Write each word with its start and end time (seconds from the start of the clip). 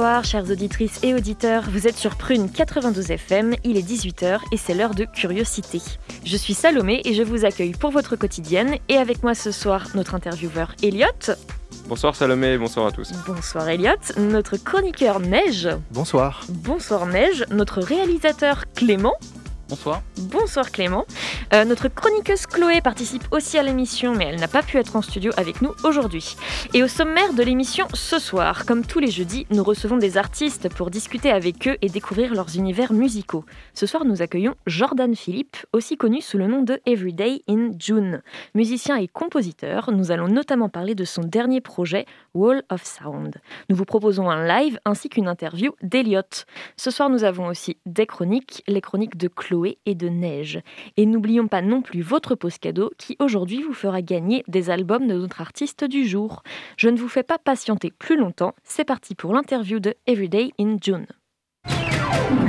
Bonsoir 0.00 0.24
chères 0.24 0.50
auditrices 0.50 0.98
et 1.02 1.12
auditeurs, 1.12 1.64
vous 1.68 1.86
êtes 1.86 1.98
sur 1.98 2.16
Prune 2.16 2.50
92 2.50 3.10
FM, 3.10 3.54
il 3.64 3.76
est 3.76 3.86
18h 3.86 4.38
et 4.50 4.56
c'est 4.56 4.72
l'heure 4.72 4.94
de 4.94 5.04
Curiosité. 5.04 5.82
Je 6.24 6.38
suis 6.38 6.54
Salomé 6.54 7.02
et 7.04 7.12
je 7.12 7.22
vous 7.22 7.44
accueille 7.44 7.72
pour 7.72 7.90
votre 7.90 8.16
quotidienne 8.16 8.78
et 8.88 8.96
avec 8.96 9.22
moi 9.22 9.34
ce 9.34 9.50
soir 9.50 9.88
notre 9.94 10.14
intervieweur 10.14 10.74
Elliot. 10.82 11.34
Bonsoir 11.86 12.16
Salomé, 12.16 12.56
bonsoir 12.56 12.86
à 12.86 12.92
tous. 12.92 13.12
Bonsoir 13.26 13.68
Elliot, 13.68 13.90
notre 14.16 14.56
chroniqueur 14.56 15.20
Neige. 15.20 15.68
Bonsoir. 15.90 16.46
Bonsoir 16.48 17.04
Neige, 17.04 17.44
notre 17.50 17.82
réalisateur 17.82 18.64
Clément. 18.74 19.18
Bonsoir. 19.70 20.02
Bonsoir 20.22 20.72
Clément. 20.72 21.06
Euh, 21.54 21.64
notre 21.64 21.86
chroniqueuse 21.86 22.46
Chloé 22.46 22.80
participe 22.80 23.22
aussi 23.30 23.56
à 23.56 23.62
l'émission, 23.62 24.16
mais 24.16 24.24
elle 24.24 24.40
n'a 24.40 24.48
pas 24.48 24.64
pu 24.64 24.78
être 24.78 24.96
en 24.96 25.00
studio 25.00 25.30
avec 25.36 25.62
nous 25.62 25.70
aujourd'hui. 25.84 26.34
Et 26.74 26.82
au 26.82 26.88
sommaire 26.88 27.34
de 27.34 27.42
l'émission 27.44 27.86
ce 27.94 28.18
soir, 28.18 28.66
comme 28.66 28.84
tous 28.84 28.98
les 28.98 29.12
jeudis, 29.12 29.46
nous 29.50 29.62
recevons 29.62 29.96
des 29.96 30.16
artistes 30.16 30.68
pour 30.74 30.90
discuter 30.90 31.30
avec 31.30 31.68
eux 31.68 31.76
et 31.82 31.88
découvrir 31.88 32.34
leurs 32.34 32.56
univers 32.56 32.92
musicaux. 32.92 33.44
Ce 33.72 33.86
soir, 33.86 34.04
nous 34.04 34.22
accueillons 34.22 34.56
Jordan 34.66 35.14
Philippe, 35.14 35.56
aussi 35.72 35.96
connu 35.96 36.20
sous 36.20 36.36
le 36.36 36.48
nom 36.48 36.62
de 36.62 36.80
Everyday 36.84 37.42
in 37.48 37.70
June. 37.78 38.22
Musicien 38.56 38.96
et 38.96 39.06
compositeur, 39.06 39.92
nous 39.92 40.10
allons 40.10 40.26
notamment 40.26 40.68
parler 40.68 40.96
de 40.96 41.04
son 41.04 41.22
dernier 41.22 41.60
projet, 41.60 42.06
Wall 42.34 42.64
of 42.70 42.84
Sound. 42.84 43.36
Nous 43.68 43.76
vous 43.76 43.84
proposons 43.84 44.30
un 44.30 44.48
live 44.48 44.80
ainsi 44.84 45.08
qu'une 45.08 45.28
interview 45.28 45.76
d'Eliott. 45.80 46.44
Ce 46.76 46.90
soir, 46.90 47.08
nous 47.08 47.22
avons 47.22 47.46
aussi 47.46 47.76
des 47.86 48.06
chroniques, 48.06 48.64
les 48.66 48.80
chroniques 48.80 49.16
de 49.16 49.28
Chloé 49.28 49.59
et 49.86 49.94
de 49.94 50.08
Neige. 50.08 50.60
Et 50.96 51.06
n'oublions 51.06 51.48
pas 51.48 51.62
non 51.62 51.82
plus 51.82 52.02
votre 52.02 52.34
pause 52.34 52.58
cadeau 52.58 52.90
qui 52.98 53.16
aujourd'hui 53.18 53.62
vous 53.62 53.74
fera 53.74 54.02
gagner 54.02 54.44
des 54.48 54.70
albums 54.70 55.06
de 55.06 55.14
notre 55.14 55.40
artiste 55.40 55.84
du 55.84 56.06
jour. 56.06 56.42
Je 56.76 56.88
ne 56.88 56.98
vous 56.98 57.08
fais 57.08 57.22
pas 57.22 57.38
patienter 57.38 57.90
plus 57.90 58.16
longtemps, 58.16 58.54
c'est 58.64 58.84
parti 58.84 59.14
pour 59.14 59.32
l'interview 59.32 59.80
de 59.80 59.94
Everyday 60.06 60.50
in 60.58 60.76
June. 60.80 61.06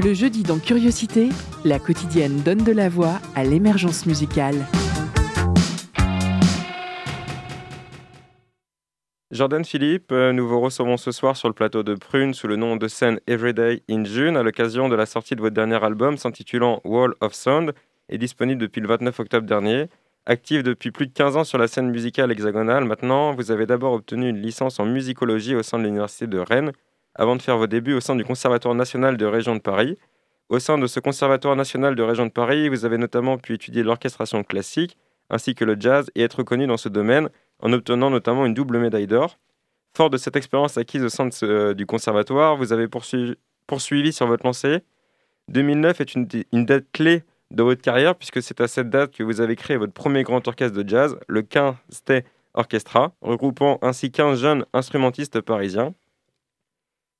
Le 0.03 0.13
jeudi 0.13 0.43
dans 0.43 0.59
Curiosité, 0.59 1.29
la 1.65 1.79
quotidienne 1.79 2.41
donne 2.41 2.63
de 2.63 2.71
la 2.71 2.89
voix 2.89 3.19
à 3.35 3.43
l'émergence 3.43 4.05
musicale. 4.05 4.65
Jordan 9.31 9.63
Philippe, 9.63 10.11
euh, 10.11 10.33
nous 10.33 10.45
vous 10.45 10.59
recevons 10.59 10.97
ce 10.97 11.13
soir 11.13 11.37
sur 11.37 11.47
le 11.47 11.53
plateau 11.53 11.83
de 11.83 11.95
Prune 11.95 12.33
sous 12.33 12.47
le 12.47 12.57
nom 12.57 12.75
de 12.75 12.89
scène 12.89 13.21
Everyday 13.27 13.81
in 13.89 14.03
June 14.03 14.35
à 14.35 14.43
l'occasion 14.43 14.89
de 14.89 14.95
la 14.95 15.05
sortie 15.05 15.37
de 15.37 15.41
votre 15.41 15.55
dernier 15.55 15.81
album 15.81 16.17
s'intitulant 16.17 16.81
Wall 16.83 17.13
of 17.21 17.33
Sound 17.33 17.71
et 18.09 18.17
disponible 18.17 18.59
depuis 18.59 18.81
le 18.81 18.89
29 18.89 19.17
octobre 19.21 19.47
dernier. 19.47 19.85
Actif 20.25 20.63
depuis 20.63 20.91
plus 20.91 21.07
de 21.07 21.13
15 21.13 21.37
ans 21.37 21.43
sur 21.45 21.57
la 21.57 21.69
scène 21.69 21.89
musicale 21.91 22.29
hexagonale, 22.29 22.83
maintenant 22.83 23.31
vous 23.31 23.51
avez 23.51 23.65
d'abord 23.65 23.93
obtenu 23.93 24.27
une 24.27 24.41
licence 24.41 24.81
en 24.81 24.85
musicologie 24.85 25.55
au 25.55 25.63
sein 25.63 25.79
de 25.79 25.85
l'Université 25.85 26.27
de 26.27 26.37
Rennes 26.37 26.73
avant 27.15 27.37
de 27.37 27.41
faire 27.41 27.57
vos 27.57 27.67
débuts 27.67 27.93
au 27.93 28.01
sein 28.01 28.17
du 28.17 28.25
Conservatoire 28.25 28.75
national 28.75 29.15
de 29.15 29.25
région 29.25 29.55
de 29.55 29.61
Paris. 29.61 29.97
Au 30.49 30.59
sein 30.59 30.77
de 30.77 30.87
ce 30.87 30.99
Conservatoire 30.99 31.55
national 31.55 31.95
de 31.95 32.03
région 32.03 32.25
de 32.25 32.31
Paris, 32.31 32.67
vous 32.67 32.83
avez 32.83 32.97
notamment 32.97 33.37
pu 33.37 33.53
étudier 33.53 33.83
l'orchestration 33.83 34.43
classique 34.43 34.97
ainsi 35.31 35.55
que 35.55 35.65
le 35.65 35.77
jazz 35.79 36.11
et 36.15 36.23
être 36.23 36.39
reconnu 36.39 36.67
dans 36.67 36.77
ce 36.77 36.89
domaine 36.89 37.29
en 37.61 37.73
obtenant 37.73 38.09
notamment 38.09 38.45
une 38.45 38.53
double 38.53 38.79
médaille 38.79 39.07
d'or. 39.07 39.37
Fort 39.93 40.09
de 40.09 40.17
cette 40.17 40.35
expérience 40.35 40.77
acquise 40.77 41.03
au 41.03 41.09
sein 41.09 41.29
euh, 41.43 41.73
du 41.73 41.85
conservatoire, 41.85 42.55
vous 42.55 42.71
avez 42.73 42.87
poursuivi, 42.87 44.13
sur 44.13 44.27
votre 44.27 44.45
lancée. 44.45 44.81
2009 45.49 46.01
est 46.01 46.15
une, 46.15 46.65
date 46.65 46.85
clé 46.93 47.23
de 47.51 47.63
votre 47.63 47.81
carrière 47.81 48.15
puisque 48.15 48.41
c'est 48.41 48.61
à 48.61 48.67
cette 48.67 48.89
date 48.89 49.11
que 49.11 49.23
vous 49.23 49.41
avez 49.41 49.55
créé 49.55 49.75
votre 49.75 49.91
premier 49.91 50.23
grand 50.23 50.47
orchestre 50.47 50.81
de 50.81 50.87
jazz, 50.87 51.17
le 51.27 51.41
Quintet 51.41 52.25
Orchestra, 52.53 53.13
regroupant 53.21 53.79
ainsi 53.81 54.11
15 54.11 54.39
jeunes 54.39 54.65
instrumentistes 54.73 55.41
parisiens. 55.41 55.93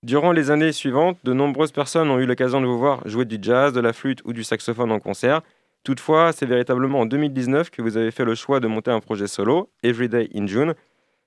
Durant 0.04 0.32
les 0.32 0.50
années 0.50 0.72
suivantes, 0.72 1.20
de 1.24 1.34
nombreuses 1.34 1.72
personnes 1.72 2.10
ont 2.10 2.20
eu 2.20 2.26
l'occasion 2.26 2.62
de 2.62 2.66
vous 2.66 2.80
voir 2.80 3.08
jouer 3.08 3.26
du 3.26 3.38
jazz, 3.42 3.74
de 3.74 3.82
la 3.82 3.94
flûte 3.94 4.22
ou 4.26 4.34
du 4.34 4.44
saxophone 4.44 4.92
en 4.92 5.00
concert, 5.00 5.42
Toutefois, 5.84 6.32
c'est 6.32 6.46
véritablement 6.46 7.00
en 7.00 7.06
2019 7.08 7.72
que 7.72 7.82
vous 7.82 7.98
avez 7.98 8.12
fait 8.12 8.24
le 8.24 8.36
choix 8.36 8.60
de 8.60 8.68
monter 8.68 8.92
un 8.92 9.00
projet 9.00 9.28
solo, 9.28 9.72
Everyday 9.82 10.30
in 10.36 10.46
June. 10.46 10.76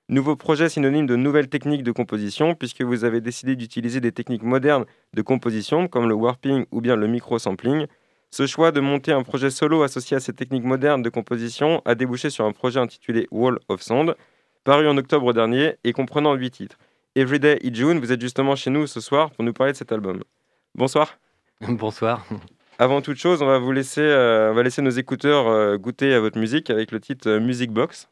Nouveau 0.07 0.35
projet 0.35 0.69
synonyme 0.69 1.07
de 1.07 1.15
nouvelles 1.15 1.49
techniques 1.49 1.83
de 1.83 1.91
composition, 1.91 2.55
puisque 2.55 2.81
vous 2.81 3.03
avez 3.03 3.19
décidé 3.19 3.55
d'utiliser 3.55 3.99
des 3.99 4.11
techniques 4.11 4.43
modernes 4.43 4.85
de 5.13 5.21
composition, 5.21 5.87
comme 5.87 6.07
le 6.07 6.13
warping 6.13 6.65
ou 6.71 6.79
bien 6.79 6.95
le 6.95 7.07
micro-sampling. 7.07 7.87
Ce 8.31 8.45
choix 8.47 8.71
de 8.71 8.79
monter 8.79 9.11
un 9.11 9.23
projet 9.23 9.49
solo 9.49 9.83
associé 9.83 10.15
à 10.15 10.19
ces 10.19 10.33
techniques 10.33 10.63
modernes 10.63 11.01
de 11.01 11.09
composition 11.09 11.81
a 11.85 11.95
débouché 11.95 12.29
sur 12.29 12.45
un 12.45 12.51
projet 12.51 12.79
intitulé 12.79 13.27
Wall 13.31 13.59
of 13.67 13.81
Sound, 13.81 14.15
paru 14.63 14.87
en 14.87 14.95
octobre 14.97 15.33
dernier 15.33 15.75
et 15.83 15.91
comprenant 15.91 16.33
huit 16.35 16.51
titres. 16.51 16.77
Everyday 17.15 17.59
in 17.63 17.73
June, 17.73 17.99
vous 17.99 18.11
êtes 18.11 18.21
justement 18.21 18.55
chez 18.55 18.69
nous 18.69 18.87
ce 18.87 19.01
soir 19.01 19.31
pour 19.31 19.43
nous 19.43 19.53
parler 19.53 19.73
de 19.73 19.77
cet 19.77 19.91
album. 19.91 20.23
Bonsoir. 20.75 21.17
Bonsoir. 21.61 22.25
Avant 22.77 23.01
toute 23.01 23.17
chose, 23.17 23.41
on 23.41 23.45
va 23.45 23.57
vous 23.57 23.71
laisser, 23.71 24.01
euh, 24.01 24.51
on 24.51 24.53
va 24.53 24.61
laisser 24.61 24.81
nos 24.81 24.89
écouteurs 24.89 25.47
euh, 25.47 25.77
goûter 25.77 26.13
à 26.13 26.19
votre 26.19 26.37
musique 26.37 26.69
avec 26.69 26.91
le 26.91 26.99
titre 26.99 27.29
euh, 27.29 27.39
Music 27.39 27.71
Box. 27.71 28.09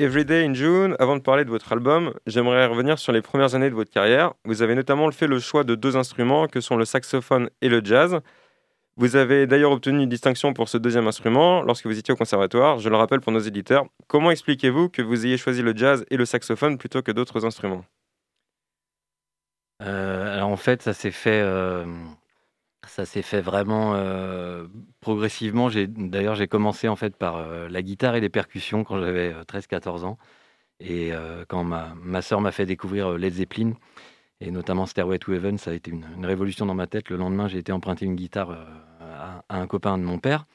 Everyday 0.00 0.46
in 0.46 0.54
June, 0.54 0.96
avant 0.98 1.14
de 1.16 1.20
parler 1.20 1.44
de 1.44 1.50
votre 1.50 1.70
album, 1.72 2.14
j'aimerais 2.26 2.64
revenir 2.64 2.98
sur 2.98 3.12
les 3.12 3.20
premières 3.20 3.54
années 3.54 3.68
de 3.68 3.74
votre 3.74 3.90
carrière. 3.90 4.32
Vous 4.46 4.62
avez 4.62 4.74
notamment 4.74 5.10
fait 5.10 5.26
le 5.26 5.38
choix 5.38 5.62
de 5.62 5.74
deux 5.74 5.94
instruments 5.94 6.46
que 6.46 6.62
sont 6.62 6.76
le 6.76 6.86
saxophone 6.86 7.50
et 7.60 7.68
le 7.68 7.84
jazz. 7.84 8.20
Vous 8.96 9.16
avez 9.16 9.46
d'ailleurs 9.46 9.72
obtenu 9.72 10.02
une 10.02 10.08
distinction 10.08 10.54
pour 10.54 10.70
ce 10.70 10.78
deuxième 10.78 11.06
instrument 11.06 11.60
lorsque 11.60 11.84
vous 11.84 11.98
étiez 11.98 12.14
au 12.14 12.16
conservatoire, 12.16 12.78
je 12.78 12.88
le 12.88 12.96
rappelle 12.96 13.20
pour 13.20 13.30
nos 13.30 13.40
éditeurs. 13.40 13.84
Comment 14.06 14.30
expliquez-vous 14.30 14.88
que 14.88 15.02
vous 15.02 15.26
ayez 15.26 15.36
choisi 15.36 15.60
le 15.60 15.76
jazz 15.76 16.02
et 16.10 16.16
le 16.16 16.24
saxophone 16.24 16.78
plutôt 16.78 17.02
que 17.02 17.12
d'autres 17.12 17.44
instruments? 17.44 17.84
Euh, 19.82 20.34
Alors 20.34 20.48
en 20.48 20.56
fait, 20.56 20.80
ça 20.80 20.94
s'est 20.94 21.10
fait 21.10 21.42
euh, 21.42 21.84
ça 22.90 23.06
s'est 23.06 23.22
fait 23.22 23.40
vraiment 23.40 23.94
euh, 23.94 24.66
progressivement. 25.00 25.70
d'ailleurs, 25.70 26.34
j'ai 26.34 26.48
commencé 26.48 26.88
en 26.88 26.96
fait 26.96 27.16
par 27.16 27.36
euh, 27.36 27.68
la 27.68 27.82
guitare 27.82 28.16
et 28.16 28.20
les 28.20 28.28
percussions 28.28 28.82
quand 28.84 29.00
j'avais 29.00 29.32
13-14 29.32 30.00
euh, 30.02 30.06
ans. 30.06 30.18
Et 30.80 31.12
quand 31.48 31.62
ma, 31.62 31.94
ma 32.02 32.22
soeur 32.22 32.40
m'a 32.40 32.52
fait 32.52 32.64
découvrir 32.64 33.18
Led 33.18 33.34
Zeppelin, 33.34 33.74
et 34.40 34.50
notamment 34.50 34.86
Stairway 34.86 35.18
to 35.18 35.34
Heaven, 35.34 35.58
ça 35.58 35.72
a 35.72 35.74
été 35.74 35.90
une, 35.90 36.24
révolution 36.24 36.64
dans 36.64 36.74
ma 36.74 36.86
tête. 36.86 37.10
Le 37.10 37.16
lendemain, 37.16 37.48
j'ai 37.48 37.58
été 37.58 37.70
emprunter 37.70 38.06
une 38.06 38.16
guitare 38.16 38.50
à, 39.00 39.44
un 39.50 39.66
copain 39.66 39.98
de 39.98 40.04
mon 40.04 40.18
père. 40.18 40.46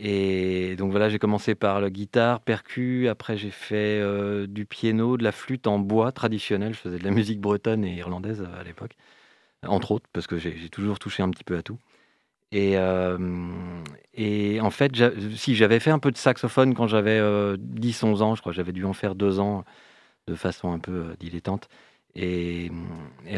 Et 0.00 0.74
donc 0.76 0.90
voilà, 0.90 1.08
j'ai 1.08 1.20
commencé 1.20 1.54
par 1.54 1.80
la 1.80 1.88
guitare, 1.90 2.40
percu. 2.40 3.08
Après, 3.08 3.36
j'ai 3.36 3.52
fait 3.52 4.02
du 4.48 4.66
piano, 4.66 5.16
de 5.16 5.22
la 5.22 5.30
flûte 5.30 5.68
en 5.68 5.78
bois 5.78 6.10
traditionnel. 6.10 6.74
Je 6.74 6.80
faisais 6.80 6.98
de 6.98 7.04
la 7.04 7.12
musique 7.12 7.40
bretonne 7.40 7.84
et 7.84 7.94
irlandaise 7.94 8.44
à 8.58 8.64
l'époque 8.64 8.96
entre 9.66 9.92
autres, 9.92 10.06
parce 10.12 10.26
que 10.26 10.38
j'ai 10.38 10.68
toujours 10.70 10.98
touché 10.98 11.22
un 11.22 11.30
petit 11.30 11.44
peu 11.44 11.56
à 11.56 11.62
tout. 11.62 11.78
Et, 12.52 12.76
euh, 12.76 13.18
en 14.60 14.70
fait, 14.70 14.92
si 15.36 15.54
j'avais 15.56 15.80
fait 15.80 15.90
un 15.90 15.98
peu 15.98 16.10
de 16.12 16.16
saxophone 16.16 16.74
quand 16.74 16.86
j'avais 16.86 17.20
10-11 17.20 18.22
ans, 18.22 18.34
je 18.34 18.40
crois 18.40 18.52
j'avais 18.52 18.72
dû 18.72 18.84
en 18.84 18.92
faire 18.92 19.14
deux 19.14 19.40
ans 19.40 19.64
de 20.28 20.34
façon 20.34 20.72
un 20.72 20.78
peu 20.78 21.16
dilettante. 21.20 21.68
Et, 22.14 22.70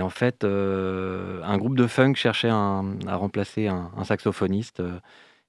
en 0.01 0.11
fait, 0.11 0.45
un 0.45 1.59
groupe 1.59 1.77
de 1.77 1.87
funk 1.87 2.15
cherchait 2.15 2.51
à 2.51 2.83
remplacer 3.17 3.69
un, 3.69 4.05
saxophoniste. 4.05 4.83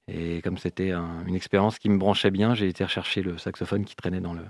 et 0.08 0.40
comme 0.42 0.58
c'était 0.58 0.92
une 0.92 1.34
expérience 1.34 1.78
qui 1.78 1.90
me 1.90 1.98
branchait 1.98 2.30
bien, 2.30 2.54
j'ai 2.54 2.68
été 2.68 2.84
rechercher 2.84 3.22
le 3.22 3.38
saxophone 3.38 3.84
qui 3.84 3.96
traînait 3.96 4.20
dans 4.20 4.34
le, 4.34 4.44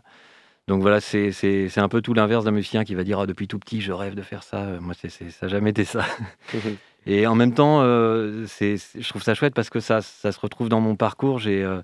donc 0.68 0.82
voilà, 0.82 1.00
c'est 1.00 1.78
un 1.78 1.88
peu 1.88 2.02
tout 2.02 2.12
l'inverse 2.12 2.44
d'un 2.44 2.50
musicien 2.50 2.84
qui 2.84 2.94
va 2.94 3.02
dire 3.02 3.20
ah, 3.20 3.26
depuis 3.26 3.48
tout 3.48 3.58
petit, 3.58 3.80
je 3.80 3.90
rêve 3.90 4.14
de 4.14 4.20
faire 4.20 4.42
ça. 4.42 4.78
Moi, 4.80 4.92
c'est 4.94 5.08
ça 5.08 5.46
n'a 5.46 5.48
jamais 5.48 5.70
été 5.70 5.84
ça. 5.84 6.04
et 7.06 7.26
en 7.26 7.34
même 7.34 7.54
temps, 7.54 7.80
euh, 7.80 8.44
je 8.44 9.08
trouve 9.08 9.22
ça 9.22 9.34
chouette 9.34 9.54
parce 9.54 9.70
que 9.70 9.80
ça, 9.80 10.02
ça 10.02 10.30
se 10.30 10.38
retrouve 10.38 10.68
dans 10.68 10.80
mon 10.80 10.94
parcours. 10.94 11.38
J'ai, 11.38 11.64
euh, 11.64 11.80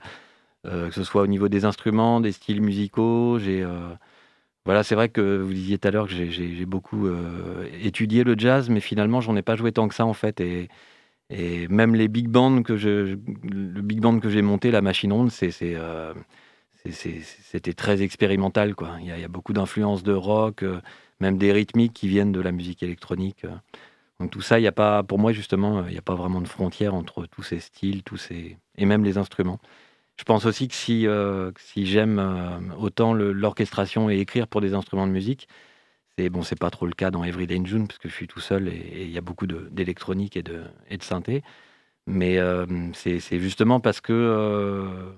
euh, 0.67 0.89
que 0.89 0.95
ce 0.95 1.03
soit 1.03 1.23
au 1.23 1.27
niveau 1.27 1.49
des 1.49 1.65
instruments, 1.65 2.21
des 2.21 2.33
styles 2.33 2.61
musicaux, 2.61 3.39
j'ai. 3.39 3.67
voilà, 4.67 4.83
c'est 4.83 4.95
vrai 4.95 5.09
que 5.09 5.39
vous 5.39 5.55
disiez 5.55 5.79
tout 5.79 5.89
à 5.89 5.91
l'heure 5.91 6.07
que 6.07 6.13
j'ai 6.13 6.67
beaucoup 6.67 7.09
étudié 7.83 8.23
le 8.23 8.35
jazz, 8.37 8.69
mais 8.69 8.81
finalement, 8.81 9.23
j'en 9.23 9.35
ai 9.35 9.43
pas 9.43 9.57
joué 9.57 9.73
tant 9.73 9.89
que 9.89 9.95
ça 9.95 10.05
en 10.05 10.15
fait. 10.15 10.43
Et, 10.43 10.69
et 11.31 11.69
même 11.69 11.95
les 11.95 12.09
big 12.09 12.29
bands 12.29 12.63
que 12.63 12.77
je, 12.77 13.17
le 13.45 13.81
big 13.81 14.01
band 14.01 14.21
que 14.21 14.29
j'ai 14.29 14.43
monté, 14.43 14.71
la 14.71 14.83
machine 14.83 15.11
ronde, 15.11 15.31
c'est 15.31 15.51
c'était 16.93 17.73
très 17.73 18.03
expérimental. 18.03 18.75
Quoi. 18.75 18.97
Il, 19.01 19.07
y 19.07 19.25
a, 19.25 19.29
beaucoup 19.29 19.53
d'influences 19.53 20.03
de 20.03 20.13
rock, 20.13 20.63
euh, 20.63 20.81
même 21.21 21.39
des 21.39 21.53
rythmiques 21.53 21.95
qui 21.95 22.09
viennent 22.09 22.33
de 22.33 22.41
la 22.41 22.53
musique 22.53 22.83
électronique. 22.83 23.45
Euh. 23.45 23.55
Donc 24.21 24.31
tout 24.31 24.43
ça, 24.43 24.61
il 24.61 24.63
y 24.63 24.67
a 24.67 24.73
pas, 24.73 25.03
pour 25.03 25.19
moi 25.19 25.33
justement, 25.33 25.79
euh, 25.79 25.85
il 25.87 25.93
n'y 25.93 25.99
a 25.99 26.03
pas 26.03 26.15
vraiment 26.15 26.41
de 26.41 26.49
frontière 26.49 26.95
entre 26.95 27.27
tous 27.27 27.43
ces 27.43 27.59
styles, 27.59 28.03
tous 28.03 28.17
ces 28.17 28.59
et 28.77 28.87
même 28.87 29.05
les 29.05 29.19
instruments. 29.19 29.61
Je 30.17 30.25
pense 30.25 30.45
aussi 30.47 30.69
que 30.69 30.75
si, 30.75 31.09
si 31.59 31.87
j'aime 31.87 32.73
autant 32.79 33.15
l'orchestration 33.15 34.09
et 34.11 34.21
écrire 34.21 34.47
pour 34.47 34.61
des 34.61 34.73
instruments 34.73 35.09
de 35.09 35.13
musique, 35.13 35.49
c'est 36.17 36.29
bon, 36.29 36.45
c'est 36.45 36.59
pas 36.59 36.71
trop 36.71 36.87
le 36.87 36.93
cas 36.93 37.11
dans 37.11 37.25
Everyday 37.25 37.59
in 37.59 37.65
June 37.65 37.89
parce 37.89 37.99
que 37.99 38.09
je 38.09 38.15
suis 38.15 38.29
tout 38.29 38.39
seul 38.39 38.69
et 38.69 39.03
il 39.03 39.11
y 39.11 39.19
a 39.19 39.21
beaucoup 39.21 39.49
d'électronique 39.49 40.37
et 40.37 40.45
de, 40.45 40.63
et 40.89 40.99
de 40.99 41.03
synthé. 41.03 41.43
Mais 42.07 42.39
c'est 42.93 43.41
justement 43.41 43.81
parce 43.81 44.01
que 44.01 45.15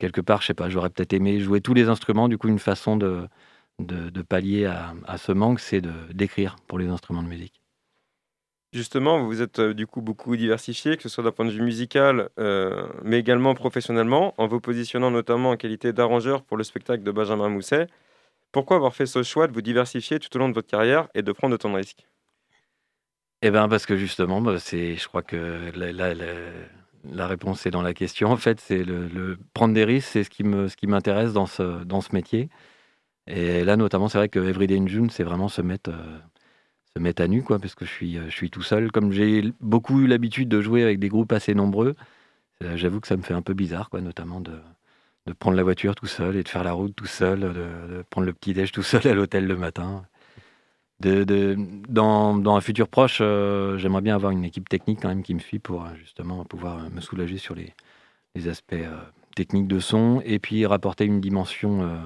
quelque 0.00 0.20
part, 0.20 0.40
je 0.40 0.48
sais 0.48 0.54
pas, 0.54 0.68
j'aurais 0.68 0.90
peut-être 0.90 1.12
aimé 1.12 1.38
jouer 1.38 1.60
tous 1.60 1.74
les 1.74 1.88
instruments. 1.88 2.28
Du 2.28 2.38
coup, 2.38 2.48
une 2.48 2.58
façon 2.58 2.96
de, 2.96 3.28
de, 3.78 4.22
pallier 4.22 4.66
à, 4.66 5.18
ce 5.18 5.30
manque, 5.30 5.60
c'est 5.60 5.82
d'écrire 6.12 6.56
pour 6.66 6.78
les 6.78 6.88
instruments 6.88 7.22
de 7.22 7.28
musique. 7.28 7.60
Justement, 8.72 9.24
vous 9.24 9.42
êtes 9.42 9.58
euh, 9.58 9.74
du 9.74 9.88
coup 9.88 10.00
beaucoup 10.00 10.36
diversifié, 10.36 10.96
que 10.96 11.02
ce 11.02 11.08
soit 11.08 11.24
d'un 11.24 11.32
point 11.32 11.44
de 11.44 11.50
vue 11.50 11.62
musical, 11.62 12.28
euh, 12.38 12.86
mais 13.02 13.18
également 13.18 13.52
professionnellement, 13.54 14.32
en 14.38 14.46
vous 14.46 14.60
positionnant 14.60 15.10
notamment 15.10 15.50
en 15.50 15.56
qualité 15.56 15.92
d'arrangeur 15.92 16.44
pour 16.44 16.56
le 16.56 16.62
spectacle 16.62 17.02
de 17.02 17.10
Benjamin 17.10 17.48
Mousset. 17.48 17.88
Pourquoi 18.52 18.76
avoir 18.76 18.94
fait 18.94 19.06
ce 19.06 19.24
choix 19.24 19.48
de 19.48 19.52
vous 19.52 19.60
diversifier 19.60 20.20
tout 20.20 20.34
au 20.36 20.38
long 20.38 20.48
de 20.48 20.54
votre 20.54 20.68
carrière 20.68 21.08
et 21.14 21.22
de 21.22 21.32
prendre 21.32 21.54
autant 21.54 21.70
de 21.70 21.76
risques? 21.78 22.06
Eh 23.42 23.50
bien, 23.50 23.68
parce 23.68 23.86
que 23.86 23.96
justement, 23.96 24.40
bah, 24.40 24.60
c'est, 24.60 24.94
je 24.94 25.08
crois 25.08 25.22
que 25.22 25.72
la, 25.74 26.14
la 26.14 26.14
réponse 27.04 27.66
est 27.66 27.70
dans 27.70 27.82
la 27.82 27.94
question. 27.94 28.30
En 28.30 28.36
fait, 28.36 28.60
c'est 28.60 28.84
le, 28.84 29.38
prendre 29.54 29.74
des 29.74 29.84
risques, 29.84 30.08
c'est 30.12 30.24
ce 30.24 30.30
qui 30.30 30.44
me, 30.44 30.68
ce 30.68 30.76
qui 30.76 30.86
m'intéresse 30.86 31.32
dans 31.32 31.46
ce, 31.46 31.84
dans 31.84 32.00
ce 32.00 32.14
métier. 32.14 32.48
Et 33.26 33.64
là, 33.64 33.76
notamment, 33.76 34.08
c'est 34.08 34.18
vrai 34.18 34.28
que 34.28 34.40
Everyday 34.40 34.78
in 34.78 34.86
June, 34.86 35.10
c'est 35.10 35.24
vraiment 35.24 35.48
se 35.48 35.62
mettre, 35.62 35.90
euh, 35.90 36.18
se 36.96 37.02
mettre 37.02 37.22
à 37.22 37.28
nu, 37.28 37.42
quoi, 37.42 37.58
parce 37.58 37.74
que 37.74 37.84
je 37.84 37.90
suis, 37.90 38.16
je 38.16 38.30
suis 38.30 38.50
tout 38.50 38.62
seul. 38.62 38.92
Comme 38.92 39.12
j'ai 39.12 39.52
beaucoup 39.60 40.00
eu 40.00 40.06
l'habitude 40.06 40.48
de 40.48 40.60
jouer 40.60 40.82
avec 40.82 40.98
des 40.98 41.08
groupes 41.08 41.32
assez 41.32 41.54
nombreux, 41.54 41.96
euh, 42.64 42.76
j'avoue 42.76 43.00
que 43.00 43.08
ça 43.08 43.16
me 43.16 43.22
fait 43.22 43.34
un 43.34 43.42
peu 43.42 43.54
bizarre, 43.54 43.90
quoi, 43.90 44.00
notamment 44.00 44.40
de, 44.40 44.58
de 45.26 45.32
prendre 45.32 45.56
la 45.56 45.62
voiture 45.62 45.94
tout 45.94 46.06
seul 46.06 46.36
et 46.36 46.42
de 46.42 46.48
faire 46.48 46.64
la 46.64 46.72
route 46.72 46.94
tout 46.96 47.06
seul, 47.06 47.40
de, 47.40 47.48
de 47.48 48.04
prendre 48.10 48.26
le 48.26 48.32
petit 48.34 48.54
déj 48.54 48.72
tout 48.72 48.82
seul 48.82 49.06
à 49.06 49.14
l'hôtel 49.14 49.46
le 49.46 49.56
matin 49.56 50.04
dans, 51.00 52.56
un 52.56 52.60
futur 52.60 52.88
proche, 52.88 53.18
euh, 53.20 53.78
j'aimerais 53.78 54.02
bien 54.02 54.14
avoir 54.14 54.32
une 54.32 54.44
équipe 54.44 54.68
technique 54.68 55.00
quand 55.00 55.08
même 55.08 55.22
qui 55.22 55.34
me 55.34 55.38
suit 55.38 55.58
pour 55.58 55.84
euh, 55.84 55.94
justement 55.96 56.44
pouvoir 56.44 56.78
euh, 56.78 56.88
me 56.90 57.00
soulager 57.00 57.38
sur 57.38 57.54
les, 57.54 57.72
aspects 58.48 58.74
techniques 59.34 59.66
de 59.66 59.80
son 59.80 60.22
et 60.24 60.38
puis 60.38 60.64
rapporter 60.64 61.04
une 61.04 61.20
dimension 61.20 62.00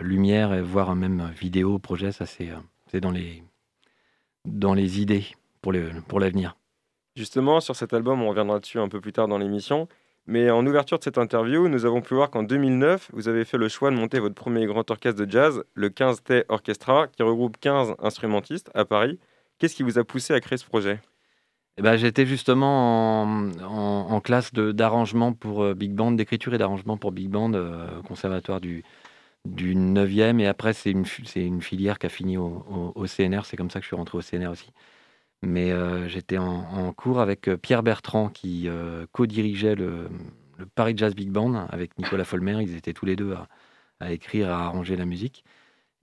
lumière 0.00 0.52
et 0.52 0.60
voir 0.60 0.94
même 0.94 1.32
vidéo 1.40 1.78
projet. 1.78 2.12
Ça, 2.12 2.26
c'est 2.26 3.00
dans 3.00 3.10
les, 3.10 3.42
dans 4.44 4.74
les 4.74 5.00
idées 5.00 5.24
pour 5.62 5.72
l'avenir. 5.72 6.04
Pour 6.06 6.20
Justement, 7.16 7.60
sur 7.60 7.74
cet 7.74 7.94
album, 7.94 8.22
on 8.22 8.28
reviendra 8.28 8.60
dessus 8.60 8.78
un 8.78 8.88
peu 8.88 9.00
plus 9.00 9.14
tard 9.14 9.26
dans 9.26 9.38
l'émission. 9.38 9.88
Mais 10.26 10.50
en 10.50 10.66
ouverture 10.66 10.98
de 10.98 11.04
cette 11.04 11.18
interview, 11.18 11.68
nous 11.68 11.84
avons 11.84 12.00
pu 12.00 12.14
voir 12.14 12.30
qu'en 12.30 12.42
2009, 12.42 13.10
vous 13.12 13.28
avez 13.28 13.44
fait 13.44 13.58
le 13.58 13.68
choix 13.68 13.90
de 13.90 13.96
monter 13.96 14.18
votre 14.18 14.34
premier 14.34 14.66
grand 14.66 14.90
orchestre 14.90 15.24
de 15.24 15.30
jazz, 15.30 15.62
le 15.74 15.88
15T 15.88 16.44
Orchestra, 16.48 17.06
qui 17.06 17.22
regroupe 17.22 17.56
15 17.60 17.94
instrumentistes 18.00 18.70
à 18.74 18.84
Paris. 18.84 19.20
Qu'est-ce 19.58 19.76
qui 19.76 19.84
vous 19.84 19.98
a 19.98 20.04
poussé 20.04 20.34
à 20.34 20.40
créer 20.40 20.58
ce 20.58 20.64
projet? 20.64 20.98
Eh 21.78 21.82
ben, 21.82 21.96
J'étais 21.96 22.26
justement 22.26 23.22
en, 23.22 24.20
classe 24.20 24.52
d'arrangement 24.52 25.32
pour 25.32 25.62
euh, 25.62 25.74
Big 25.74 25.92
Band, 25.92 26.12
d'écriture 26.12 26.54
et 26.54 26.58
d'arrangement 26.58 26.96
pour 26.96 27.12
Big 27.12 27.28
Band, 27.28 27.54
euh, 27.54 27.86
conservatoire 28.02 28.60
du, 28.60 28.82
du 29.44 29.76
9e. 29.76 30.40
Et 30.40 30.48
après, 30.48 30.72
c'est 30.72 30.90
une, 30.90 31.04
filière 31.62 32.00
qui 32.00 32.06
a 32.06 32.08
fini 32.08 32.36
au 32.36 33.06
CNR. 33.06 33.44
C'est 33.44 33.56
comme 33.56 33.70
ça 33.70 33.78
que 33.78 33.84
je 33.84 33.88
suis 33.88 33.96
rentré 33.96 34.18
au 34.18 34.22
CNR 34.22 34.48
aussi. 34.48 34.72
Mais 35.42 35.70
euh, 35.70 36.08
j'étais 36.08 36.38
en, 36.38 36.92
cours 36.92 37.20
avec 37.20 37.48
euh, 37.48 37.56
Pierre 37.56 37.82
Bertrand 37.82 38.28
qui 38.28 38.68
euh, 38.68 39.06
co-dirigeait 39.12 39.74
le, 39.74 40.08
Paris 40.74 40.94
Jazz 40.96 41.14
Big 41.14 41.30
Band 41.30 41.66
avec 41.68 41.98
Nicolas 41.98 42.24
Folmer. 42.24 42.62
Ils 42.62 42.76
étaient 42.76 42.94
tous 42.94 43.06
les 43.06 43.16
deux 43.16 43.34
à, 44.00 44.12
écrire, 44.12 44.50
à 44.50 44.64
arranger 44.64 44.96
la 44.96 45.04
musique. 45.04 45.44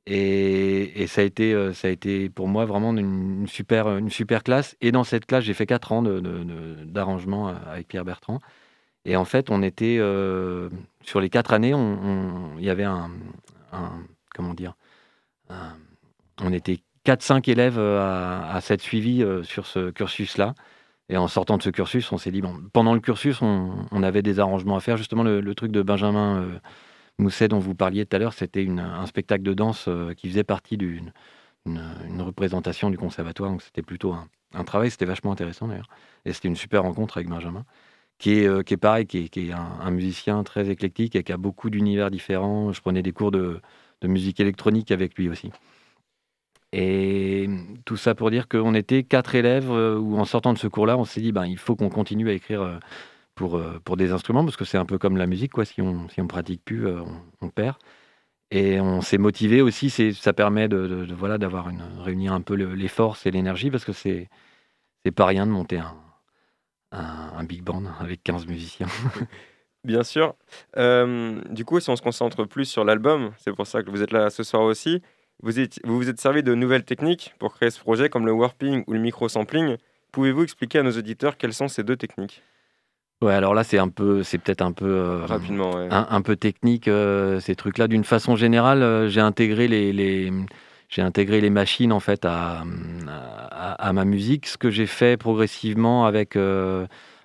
Et, 0.06 1.06
ça, 1.08 1.22
a 1.22 1.24
été, 1.24 1.74
ça 1.74 1.88
a 1.88 1.92
été 1.92 2.30
pour 2.30 2.48
moi 2.48 2.66
vraiment 2.66 2.96
une, 2.96 3.48
super, 3.48 3.98
une 3.98 4.10
super 4.10 4.44
classe. 4.44 4.76
Et 4.82 4.92
dans 4.92 5.04
cette 5.04 5.26
classe, 5.26 5.46
j'ai 5.46 5.54
fait 5.54 5.66
quatre 5.66 5.92
ans 5.92 6.04
d'arrangement 6.04 7.48
avec 7.48 7.88
Pierre 7.88 8.06
Bertrand. 8.06 8.40
Et 9.06 9.16
en 9.16 9.26
fait, 9.26 9.50
on 9.50 9.64
était 9.64 9.98
sur 11.04 11.22
les 11.22 11.30
quatre 11.30 11.54
années, 11.54 11.74
il 12.58 12.64
y 12.64 12.70
avait 12.70 12.84
un, 12.84 13.10
comment 14.36 14.54
dire, 14.54 14.76
on 16.42 16.54
était 16.54 16.80
4-5 17.06 17.50
élèves 17.50 17.78
euh, 17.78 18.00
à, 18.00 18.60
s'être 18.62 18.82
suivis 18.82 19.24
euh, 19.24 19.44
sur 19.44 19.66
ce 19.66 19.92
cursus-là. 19.92 20.54
Et 21.10 21.18
en 21.18 21.28
sortant 21.28 21.58
de 21.58 21.64
ce 21.64 21.70
cursus, 21.70 22.12
on 22.12 22.18
s'est 22.18 22.32
dit, 22.32 22.42
bon, 22.42 22.56
pendant 22.72 22.94
le 22.94 23.02
cursus, 23.02 23.42
on, 23.42 24.04
avait 24.04 24.22
des 24.22 24.40
arrangements 24.40 24.78
à 24.78 24.80
faire. 24.80 24.98
Justement, 24.98 25.24
le, 25.24 25.56
truc 25.56 25.72
de 25.72 25.82
Benjamin 25.82 26.42
euh, 26.42 26.60
Mousset 27.20 27.50
dont 27.50 27.60
vous 27.60 27.76
parliez 27.76 28.06
tout 28.06 28.16
à 28.16 28.20
l'heure, 28.20 28.34
c'était 28.34 28.68
un 28.68 29.06
spectacle 29.06 29.44
de 29.44 29.54
danse 29.54 29.90
qui 30.18 30.30
faisait 30.30 30.44
partie 30.44 30.78
d'une 30.78 31.12
une, 31.66 32.22
représentation 32.22 32.90
du 32.90 32.98
conservatoire. 32.98 33.52
Donc 33.52 33.62
c'était 33.62 33.82
plutôt 33.82 34.16
un, 34.54 34.64
travail, 34.64 34.90
c'était 34.92 35.06
vachement 35.06 35.32
intéressant 35.32 35.68
d'ailleurs. 35.68 35.90
Et 36.26 36.34
c'était 36.34 36.48
une 36.48 36.56
super 36.56 36.84
rencontre 36.84 37.18
avec 37.18 37.30
Benjamin, 37.30 37.66
qui 38.18 38.32
est, 38.32 38.64
qui 38.64 38.74
est 38.74 38.78
pareil, 38.78 39.06
qui 39.06 39.20
est, 39.20 39.52
un, 39.52 39.92
musicien 39.92 40.44
très 40.44 40.70
éclectique 40.70 41.16
et 41.16 41.24
qui 41.24 41.32
a 41.32 41.38
beaucoup 41.38 41.70
d'univers 41.70 42.10
différents. 42.12 42.72
Je 42.72 42.82
prenais 42.82 43.04
des 43.04 43.12
cours 43.12 43.32
de 43.32 43.62
musique 44.04 44.40
électronique 44.40 44.92
avec 44.92 45.16
lui 45.18 45.30
aussi. 45.30 45.52
Et 46.76 47.48
tout 47.86 47.98
ça 47.98 48.16
pour 48.16 48.32
dire 48.32 48.48
qu'on 48.48 48.74
était 48.74 49.04
quatre 49.04 49.36
élèves 49.36 49.70
euh, 49.70 49.96
où 49.96 50.18
en 50.18 50.26
sortant 50.26 50.54
de 50.54 50.58
ce 50.58 50.66
cours-là, 50.66 50.98
on 50.98 51.06
s'est 51.06 51.22
dit 51.22 51.32
ben, 51.32 51.46
il 51.46 51.60
faut 51.60 51.76
qu'on 51.76 51.90
continue 51.90 52.30
à 52.30 52.34
écrire 52.34 52.64
euh, 52.64 52.80
pour, 53.36 53.58
euh, 53.58 53.80
pour 53.86 53.96
des 53.96 54.12
instruments 54.12 54.44
parce 54.44 54.58
que 54.58 54.66
c'est 54.66 54.80
un 54.80 54.86
peu 54.86 54.98
comme 54.98 55.16
la 55.16 55.28
musique, 55.28 55.52
quoi. 55.52 55.66
Si 55.66 55.84
on 55.84 56.10
si 56.10 56.20
on 56.20 56.28
pratique 56.28 56.66
plus, 56.66 56.88
on, 57.42 57.50
perd. 57.50 57.76
Et 58.50 58.80
on 58.80 59.02
s'est 59.02 59.20
motivé 59.20 59.62
aussi. 59.62 59.92
Ça 60.14 60.34
permet 60.34 60.68
de, 60.68 61.08
voilà 61.16 61.38
d'avoir 61.38 61.70
une 61.70 61.84
réunir 62.00 62.34
un 62.34 62.42
peu 62.42 62.56
les 62.56 62.88
forces 62.88 63.28
et 63.28 63.32
l'énergie 63.32 63.70
parce 63.70 63.86
que 63.86 63.94
c'est 63.94 64.30
c'est 65.06 65.12
pas 65.12 65.28
rien 65.28 65.46
de 65.46 65.52
monter 65.52 65.78
un, 65.78 65.96
un, 66.92 67.44
big 67.44 67.62
band 67.62 67.84
avec 68.00 68.24
15 68.24 68.48
musiciens. 68.48 68.88
Bien 69.84 70.04
sûr. 70.04 70.36
du 70.76 71.66
coup, 71.66 71.80
si 71.80 71.90
on 71.92 71.96
se 71.96 72.02
concentre 72.02 72.46
plus 72.46 72.66
sur 72.66 72.84
l'album, 72.84 73.32
c'est 73.38 73.54
pour 73.54 73.68
ça 73.68 73.84
que 73.84 73.92
vous 73.92 74.02
êtes 74.02 74.12
là 74.12 74.32
ce 74.32 74.44
soir 74.44 74.64
aussi. 74.64 75.02
Vous, 75.42 75.52
vous 75.86 76.10
êtes 76.10 76.20
servi 76.20 76.44
de 76.44 76.54
nouvelles 76.54 76.86
techniques 76.86 77.34
pour 77.40 77.54
créer 77.54 77.70
ce 77.70 77.80
projet, 77.80 78.10
comme 78.10 78.26
le 78.26 78.32
warping 78.32 78.84
ou 78.88 78.94
le 78.94 79.00
micro-sampling. 79.00 79.78
Pouvez-vous 80.12 80.44
expliquer 80.44 80.80
à 80.80 80.84
nos 80.84 80.92
auditeurs 80.92 81.38
quelles 81.38 81.54
sont 81.54 81.68
ces 81.68 81.84
deux 81.84 81.98
techniques? 81.98 82.44
Ouais, 83.22 83.34
alors 83.34 83.54
là, 83.54 83.64
c'est 83.64 83.78
un 83.78 83.88
peu, 83.88 84.22
c'est 84.22 84.38
peut-être 84.38 84.62
un 84.62 84.74
peu 84.74 84.86
euh, 84.86 85.26
rapidement, 85.26 85.72
un, 85.90 86.22
peu 86.22 86.36
technique 86.36 86.90
euh, 86.90 87.40
ces 87.40 87.56
trucs-là. 87.56 87.88
D'une 87.88 88.04
façon 88.04 88.36
générale, 88.36 88.84
euh, 88.84 89.08
j'ai 89.08 89.22
intégré 89.22 89.70
les, 89.70 90.32
j'ai 90.90 91.02
intégré 91.02 91.40
les 91.40 91.50
machines 91.50 91.94
en 91.94 92.02
fait 92.02 92.26
à, 92.26 92.64
à, 93.08 93.94
ma 93.94 94.04
musique, 94.04 94.46
ce 94.46 94.58
que 94.58 94.70
j'ai 94.70 94.88
fait 94.88 95.16
progressivement 95.16 96.06
avec 96.06 96.38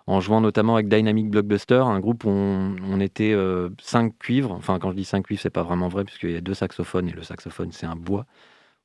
en 0.08 0.20
jouant 0.20 0.40
notamment 0.40 0.74
avec 0.74 0.88
Dynamic 0.88 1.28
Blockbuster, 1.28 1.82
un 1.84 2.00
groupe 2.00 2.24
où 2.24 2.30
on, 2.30 2.98
était 2.98 3.32
euh, 3.32 3.68
cinq 3.78 4.18
cuivres. 4.18 4.52
Enfin, 4.52 4.78
quand 4.78 4.90
je 4.90 4.96
dis 4.96 5.04
cinq 5.04 5.26
cuivres, 5.26 5.42
c'est 5.42 5.50
pas 5.50 5.62
vraiment 5.62 5.88
vrai, 5.88 6.04
puisqu'il 6.04 6.30
y 6.30 6.36
a 6.36 6.40
deux 6.40 6.54
saxophones 6.54 7.08
et 7.10 7.12
le 7.12 7.22
saxophone, 7.22 7.72
c'est 7.72 7.84
un 7.84 7.94
bois. 7.94 8.24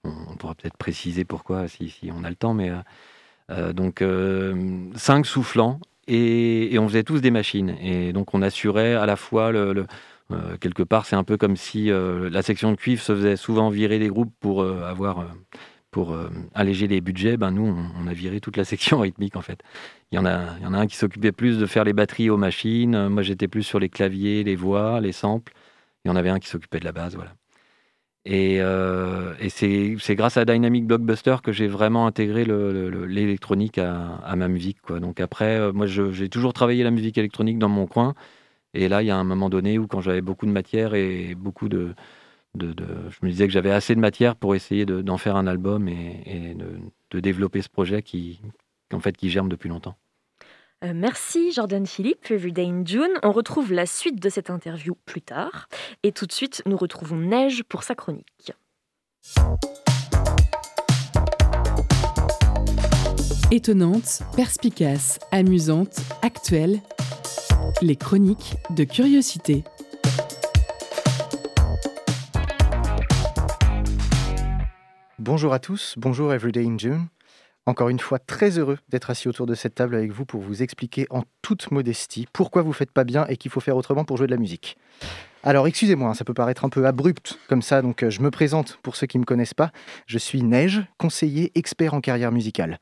On, 0.03 0.36
pourra 0.36 0.53
peut-être 0.53 0.75
préciser 0.75 1.24
pourquoi 1.24 1.70
si, 1.70 2.12
on 2.13 2.25
a 2.25 2.30
le 2.30 2.36
temps, 2.36 2.53
mais 2.53 2.70
euh, 2.70 2.75
euh, 3.51 3.74
donc 3.74 4.03
cinq 4.98 5.25
soufflants 5.25 5.80
et, 6.08 6.77
on 6.77 6.89
faisait 6.89 7.03
tous 7.03 7.22
des 7.22 7.32
machines. 7.32 7.70
Et 7.82 8.12
donc 8.12 8.34
on 8.34 8.42
assurait 8.42 8.96
à 8.96 9.06
la 9.06 9.15
fois 9.15 9.53
quelque 10.60 10.84
part, 10.84 11.06
c'est 11.06 11.15
un 11.15 11.24
peu 11.24 11.38
comme 11.38 11.56
si 11.56 11.89
la 11.89 12.42
section 12.42 12.72
de 12.72 12.75
cuivre 12.75 13.01
se 13.01 13.15
faisait 13.15 13.38
souvent 13.38 13.70
virer 13.70 13.98
des 13.98 14.10
groupes 14.10 14.34
pour 14.42 14.65
avoir 14.65 15.25
pour 15.94 16.18
alléger 16.54 16.88
les 16.88 17.00
budgets, 17.00 17.38
ben 17.38 17.52
nous, 17.52 17.66
on, 17.66 18.08
a 18.08 18.14
viré 18.14 18.42
toute 18.42 18.58
la 18.58 18.66
section 18.66 19.00
rythmique 19.02 19.38
en 19.38 19.42
fait. 19.42 19.62
Il 20.12 20.16
y 20.16 20.20
en 20.20 20.26
a, 20.26 20.58
il 20.60 20.64
y 20.64 20.66
en 20.66 20.74
a 20.74 20.78
un 20.80 20.88
qui 20.88 20.98
s'occupait 20.98 21.32
plus 21.32 21.58
de 21.58 21.66
faire 21.66 21.86
les 21.86 21.94
batteries 21.94 22.30
aux 22.30 22.38
machines, 22.38 23.08
moi 23.10 23.24
j'étais 23.24 23.48
plus 23.48 23.64
sur 23.64 23.80
les 23.80 23.90
claviers, 23.90 24.44
les 24.44 24.56
voix, 24.56 25.00
les 25.00 25.14
samples. 25.14 25.54
Il 26.06 26.10
y 26.10 26.12
en 26.12 26.16
avait 26.18 26.30
un 26.30 26.40
qui 26.40 26.50
s'occupait 26.50 26.80
de 26.80 26.86
la 26.86 26.92
base, 26.92 27.16
voilà. 27.16 27.34
Et, 28.26 28.62
euh, 28.62 29.34
c'est 29.50 30.16
grâce 30.16 30.38
à 30.38 30.46
Dynamic 30.46 30.86
Blockbuster 30.88 31.38
que 31.44 31.52
j'ai 31.52 31.68
vraiment 31.68 32.08
intégré 32.08 32.46
l'électronique 32.46 33.78
à, 33.78 34.36
ma 34.36 34.48
musique. 34.48 34.82
Quoi. 34.82 35.00
Donc 35.00 35.20
après, 35.20 35.60
euh, 35.60 35.74
moi, 35.74 35.88
j'ai 35.88 36.30
toujours 36.30 36.54
travaillé 36.54 36.84
la 36.84 36.92
musique 36.92 37.18
électronique 37.18 37.60
dans 37.60 37.70
mon 37.70 37.86
coin. 37.88 38.14
Et 38.74 38.90
là, 38.90 39.04
il 39.04 39.08
y 39.08 39.12
a 39.12 39.18
un 39.18 39.24
moment 39.26 39.50
donné 39.50 39.78
où 39.78 39.88
quand 39.88 40.02
j'avais 40.02 40.22
beaucoup 40.22 40.46
de 40.46 40.52
matière 40.52 40.96
et 40.96 41.36
beaucoup 41.36 41.70
de, 41.70 41.94
de, 42.55 42.75
je 43.10 43.25
me 43.25 43.31
disais 43.31 43.48
que 43.48 43.53
j'avais 43.53 43.72
assez 43.72 43.95
de 43.95 44.00
matière 44.00 44.36
pour 44.36 44.55
essayer 44.55 44.86
d'en 44.86 45.17
faire 45.17 45.36
un 45.36 45.48
album 45.48 45.88
et, 45.88 46.55
de, 46.55 47.19
développer 47.19 47.62
ce 47.62 47.69
projet 47.69 48.01
qui, 48.01 48.41
en 48.91 49.00
fait, 49.00 49.15
qui 49.15 49.29
germe 49.29 49.50
depuis 49.50 49.69
longtemps. 49.69 49.95
Euh, 50.83 50.91
merci 50.93 51.51
Jordan 51.51 51.86
Philippe, 51.86 52.29
Everyday 52.29 52.65
in 52.65 52.83
June. 52.86 53.12
On 53.24 53.31
retrouve 53.31 53.72
la 53.72 53.86
suite 53.86 54.22
de 54.22 54.29
cette 54.29 54.50
interview 54.50 54.95
plus 55.05 55.22
tard. 55.22 55.69
Et 56.01 56.12
tout 56.12 56.25
de 56.25 56.31
suite, 56.31 56.62
nous 56.65 56.75
retrouvons 56.75 57.17
Neige 57.17 57.63
pour 57.63 57.83
sa 57.83 57.95
chronique. 57.95 58.51
Étonnante, 63.51 64.24
perspicace, 64.36 65.19
amusante, 65.31 66.00
actuelle, 66.24 66.81
les 67.81 67.95
chroniques 67.95 68.55
de 68.72 68.83
curiosité. 68.83 69.63
Bonjour 75.25 75.53
à 75.53 75.60
tous, 75.60 75.96
bonjour 75.96 76.34
Everyday 76.34 76.65
in 76.65 76.77
June. 76.77 77.08
Encore 77.65 77.88
une 77.88 78.01
fois, 78.01 78.20
très 78.20 78.60
heureux 78.60 78.77
d'être 78.89 79.10
assis 79.10 79.30
autour 79.30 79.46
de 79.46 79.56
cette 79.56 79.74
table 79.74 79.96
avec 79.96 80.12
vous 80.12 80.25
pour 80.25 80.42
vous 80.42 80.62
expliquer 80.62 81.08
en 81.12 81.24
toute 81.44 81.70
modestie 81.70 82.26
pourquoi 82.34 82.64
vous 82.64 82.74
faites 82.74 82.90
pas 82.90 83.04
bien 83.04 83.28
et 83.28 83.38
qu'il 83.38 83.52
faut 83.52 83.60
faire 83.60 83.78
autrement 83.78 84.06
pour 84.06 84.18
jouer 84.18 84.26
de 84.26 84.32
la 84.32 84.38
musique? 84.38 84.78
Alors 85.46 85.68
excusez-moi, 85.68 86.10
hein, 86.10 86.14
ça 86.14 86.24
peut 86.24 86.34
paraître 86.34 86.64
un 86.64 86.70
peu 86.70 86.86
abrupt 86.88 87.38
comme 87.50 87.62
ça, 87.62 87.82
donc 87.82 88.02
euh, 88.02 88.10
je 88.10 88.22
me 88.22 88.32
présente 88.32 88.80
pour 88.82 88.96
ceux 88.96 89.08
qui 89.08 89.18
ne 89.18 89.24
me 89.24 89.26
connaissent 89.26 89.54
pas. 89.54 89.72
Je 90.06 90.18
suis 90.18 90.42
Neige, 90.42 90.86
conseiller 90.98 91.52
expert 91.56 91.94
en 91.94 92.00
carrière 92.00 92.32
musicale. 92.32 92.80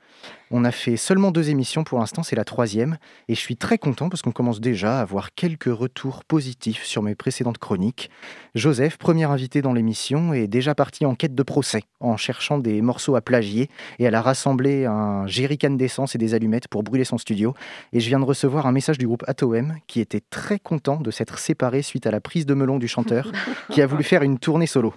On 0.52 0.64
a 0.64 0.72
fait 0.72 0.98
seulement 0.98 1.32
deux 1.32 1.50
émissions 1.50 1.84
pour 1.84 1.98
l'instant, 1.98 2.22
c'est 2.22 2.36
la 2.36 2.44
troisième, 2.44 2.98
et 3.30 3.36
je 3.36 3.40
suis 3.40 3.56
très 3.56 3.80
content 3.80 4.10
parce 4.10 4.22
qu'on 4.22 4.34
commence 4.34 4.60
déjà 4.60 5.00
à 5.00 5.02
avoir 5.02 5.34
quelques 5.34 5.74
retours 5.74 6.24
positifs 6.24 6.84
sur 6.84 7.02
mes 7.02 7.16
précédentes 7.16 7.58
chroniques. 7.58 8.12
Joseph, 8.54 8.98
premier 8.98 9.24
invité 9.24 9.64
dans 9.64 9.74
l'émission, 9.74 10.34
est 10.34 10.48
déjà 10.48 10.76
parti 10.76 11.06
en 11.06 11.16
quête 11.16 11.34
de 11.34 11.44
procès, 11.44 11.84
en 12.00 12.18
cherchant 12.18 12.60
des 12.60 12.82
morceaux 12.82 13.16
à 13.16 13.22
plagier, 13.22 13.70
et 13.98 14.04
elle 14.04 14.14
a 14.14 14.22
rassemblé 14.22 14.86
un 14.86 15.26
jerrycan 15.26 15.72
d'essence 15.72 16.14
et 16.16 16.18
des 16.20 16.34
allumettes 16.36 16.68
pour 16.68 16.84
brûler 16.84 17.06
son 17.06 17.18
studio. 17.18 17.56
Et 17.94 18.02
je 18.02 18.10
viens 18.10 18.20
de 18.20 18.26
recevoir 18.26 18.51
un 18.60 18.72
message 18.72 18.98
du 18.98 19.08
groupe 19.08 19.24
Atoem 19.28 19.78
qui 19.88 20.00
était 20.00 20.22
très 20.30 20.60
content 20.60 20.98
de 20.98 21.12
s'être 21.12 21.40
séparé 21.40 21.82
suite 21.82 22.06
à 22.06 22.12
la 22.12 22.20
prise 22.20 22.46
de 22.46 22.54
melon 22.54 22.78
du 22.78 22.88
chanteur, 22.88 23.32
qui 23.72 23.82
a 23.82 23.88
voulu 23.88 24.04
faire 24.04 24.24
une 24.24 24.40
tournée 24.40 24.68
solo. 24.68 24.94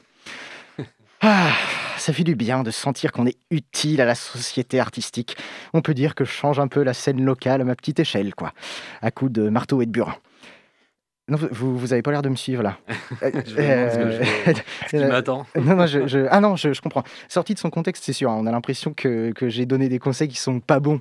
Ah, 1.20 1.52
ça 1.96 2.12
fait 2.12 2.24
du 2.24 2.34
bien 2.34 2.62
de 2.62 2.70
sentir 2.70 3.12
qu'on 3.12 3.26
est 3.26 3.38
utile 3.50 4.00
à 4.00 4.04
la 4.04 4.14
société 4.14 4.78
artistique. 4.78 5.36
On 5.72 5.80
peut 5.80 5.94
dire 5.94 6.14
que 6.14 6.24
je 6.24 6.30
change 6.30 6.58
un 6.58 6.68
peu 6.68 6.82
la 6.82 6.92
scène 6.92 7.24
locale 7.24 7.62
à 7.62 7.64
ma 7.64 7.74
petite 7.74 8.00
échelle, 8.00 8.34
quoi, 8.34 8.52
à 9.00 9.10
coups 9.10 9.32
de 9.32 9.48
marteau 9.48 9.80
et 9.80 9.86
de 9.86 9.90
burin. 9.90 10.16
Non, 11.26 11.38
vous, 11.52 11.78
vous 11.78 11.92
avez 11.94 12.02
pas 12.02 12.10
l'air 12.10 12.20
de 12.20 12.28
me 12.28 12.36
suivre 12.36 12.62
là. 12.62 12.76
je 13.22 13.56
euh, 13.58 14.20
ce, 14.50 14.90
qui 14.90 14.96
m'attend. 15.08 15.46
non, 15.56 15.74
non, 15.74 15.86
je, 15.86 16.26
ah 16.30 16.40
non, 16.40 16.54
je, 16.56 16.78
comprends. 16.82 17.02
Sorti 17.28 17.54
de 17.54 17.58
son 17.58 17.70
contexte, 17.70 18.04
c'est 18.04 18.12
sûr. 18.12 18.30
Hein, 18.30 18.36
on 18.38 18.46
a 18.46 18.52
l'impression 18.52 18.92
que, 18.92 19.32
que 19.32 19.48
j'ai 19.48 19.64
donné 19.64 19.88
des 19.88 19.98
conseils 19.98 20.28
qui 20.28 20.36
sont 20.36 20.60
pas 20.60 20.80
bons. 20.80 21.00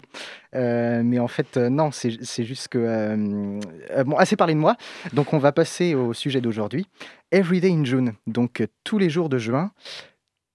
Euh, 0.56 1.02
mais 1.04 1.20
en 1.20 1.28
fait, 1.28 1.58
euh, 1.58 1.70
non, 1.70 1.92
c'est 1.92 2.44
juste 2.46 2.70
que. 2.70 3.58
bon, 4.04 4.16
assez 4.16 4.38
parlé 4.38 4.54
de 4.54 4.60
moi. 4.60 4.78
Donc, 5.12 5.34
on 5.34 5.40
va 5.40 5.52
passer 5.52 5.94
au 5.94 6.14
sujet 6.14 6.40
d'aujourd'hui. 6.40 6.88
Everyday 7.32 7.72
in 7.72 7.84
June. 7.84 8.14
Donc, 8.26 8.66
tous 8.86 8.98
les 8.98 9.10
jours 9.10 9.28
de 9.28 9.38
juin. 9.38 9.72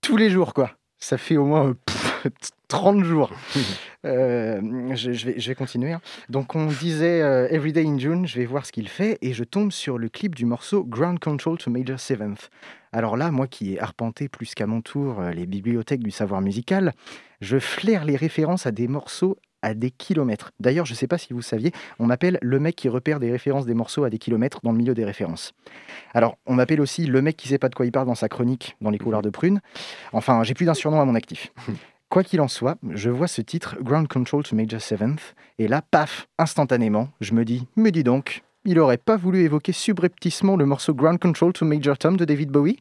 Tous 0.01 0.17
les 0.17 0.31
jours, 0.31 0.55
quoi. 0.55 0.71
Ça 0.97 1.19
fait 1.19 1.37
au 1.37 1.45
moins 1.45 1.75
30 2.69 3.05
jours. 3.05 3.31
Euh, 4.07 4.61
je, 4.95 5.11
vais, 5.31 5.55
continuer. 5.55 5.93
Hein. 5.93 6.01
Donc, 6.29 6.55
on 6.55 6.67
disait 6.67 7.21
euh, 7.21 7.49
Everyday 7.51 7.85
in 7.85 7.99
June, 7.99 8.27
je 8.27 8.39
vais 8.39 8.47
voir 8.47 8.65
ce 8.65 8.73
qu'il 8.73 8.89
fait, 8.89 9.19
et 9.23 9.33
je 9.33 9.45
tombe 9.45 9.73
sur 9.73 9.99
le 9.99 10.09
clip 10.09 10.35
du 10.35 10.45
morceau 10.45 10.85
Ground 10.85 11.19
Control 11.19 11.59
to 11.59 11.71
Major 11.71 11.99
Seventh. 11.99 12.51
Alors 12.93 13.17
là, 13.17 13.31
moi 13.31 13.47
qui 13.47 13.75
ai 13.75 13.81
arpenté 13.81 14.29
plus 14.29 14.55
qu'à 14.55 14.67
mon 14.67 14.81
tour 14.81 15.21
euh, 15.21 15.31
les 15.33 15.47
bibliothèques 15.47 16.03
du 16.03 16.11
savoir 16.11 16.41
musical, 16.41 16.95
je 17.41 17.59
flaire 17.59 18.05
les 18.05 18.17
références 18.17 18.67
à 18.67 18.71
des 18.71 18.89
morceaux 18.89 19.37
à 19.61 19.75
des 19.75 19.91
kilomètres. 19.91 20.53
D'ailleurs, 20.61 20.87
je 20.87 20.93
ne 20.93 20.97
sais 20.97 21.09
pas 21.09 21.19
si 21.19 21.33
vous 21.33 21.43
saviez, 21.43 21.73
on 21.99 22.07
m'appelle 22.07 22.39
le 22.43 22.61
mec 22.61 22.77
qui 22.77 22.89
repère 22.89 23.19
des 23.19 23.33
références 23.33 23.67
des 23.67 23.75
morceaux 23.75 24.05
à 24.05 24.11
des 24.11 24.19
kilomètres 24.19 24.61
dans 24.63 24.71
le 24.71 24.79
milieu 24.79 24.95
des 24.95 25.05
références. 25.05 25.53
Alors, 26.15 26.39
on 26.47 26.55
m'appelle 26.55 26.81
aussi 26.81 27.07
le 27.07 27.21
mec 27.23 27.37
qui 27.37 27.49
sait 27.49 27.59
pas 27.59 27.69
de 27.69 27.75
quoi 27.75 27.85
il 27.85 27.91
parle 27.91 28.07
dans 28.07 28.15
sa 28.15 28.29
chronique 28.29 28.77
dans 28.81 28.91
les 28.91 28.99
couloirs 28.99 29.23
de 29.23 29.31
prune. 29.31 29.61
Enfin, 30.13 30.45
j'ai 30.45 30.55
plus 30.55 30.67
d'un 30.67 30.75
surnom 30.75 31.01
à 31.01 31.05
mon 31.05 31.17
actif. 31.17 31.53
Quoi 32.11 32.25
qu'il 32.25 32.41
en 32.41 32.49
soit, 32.49 32.79
je 32.91 33.11
vois 33.11 33.29
ce 33.29 33.43
titre 33.43 33.77
Ground 33.83 34.09
Control 34.09 34.43
to 34.43 34.57
Major 34.57 34.81
Seventh, 34.81 35.35
et 35.59 35.69
là, 35.69 35.83
paf, 35.83 36.27
instantanément, 36.39 37.11
je 37.21 37.35
me 37.35 37.45
dis, 37.45 37.67
me 37.77 37.91
dis 37.91 38.03
donc, 38.03 38.43
il 38.65 38.79
aurait 38.79 38.97
pas 38.97 39.19
voulu 39.19 39.41
évoquer 39.41 39.73
subrepticement 39.73 40.57
le 40.57 40.65
morceau 40.65 40.95
Ground 40.95 41.19
Control 41.19 41.53
to 41.53 41.67
Major 41.67 41.99
Tom 41.99 42.17
de 42.17 42.25
David 42.25 42.51
Bowie? 42.51 42.79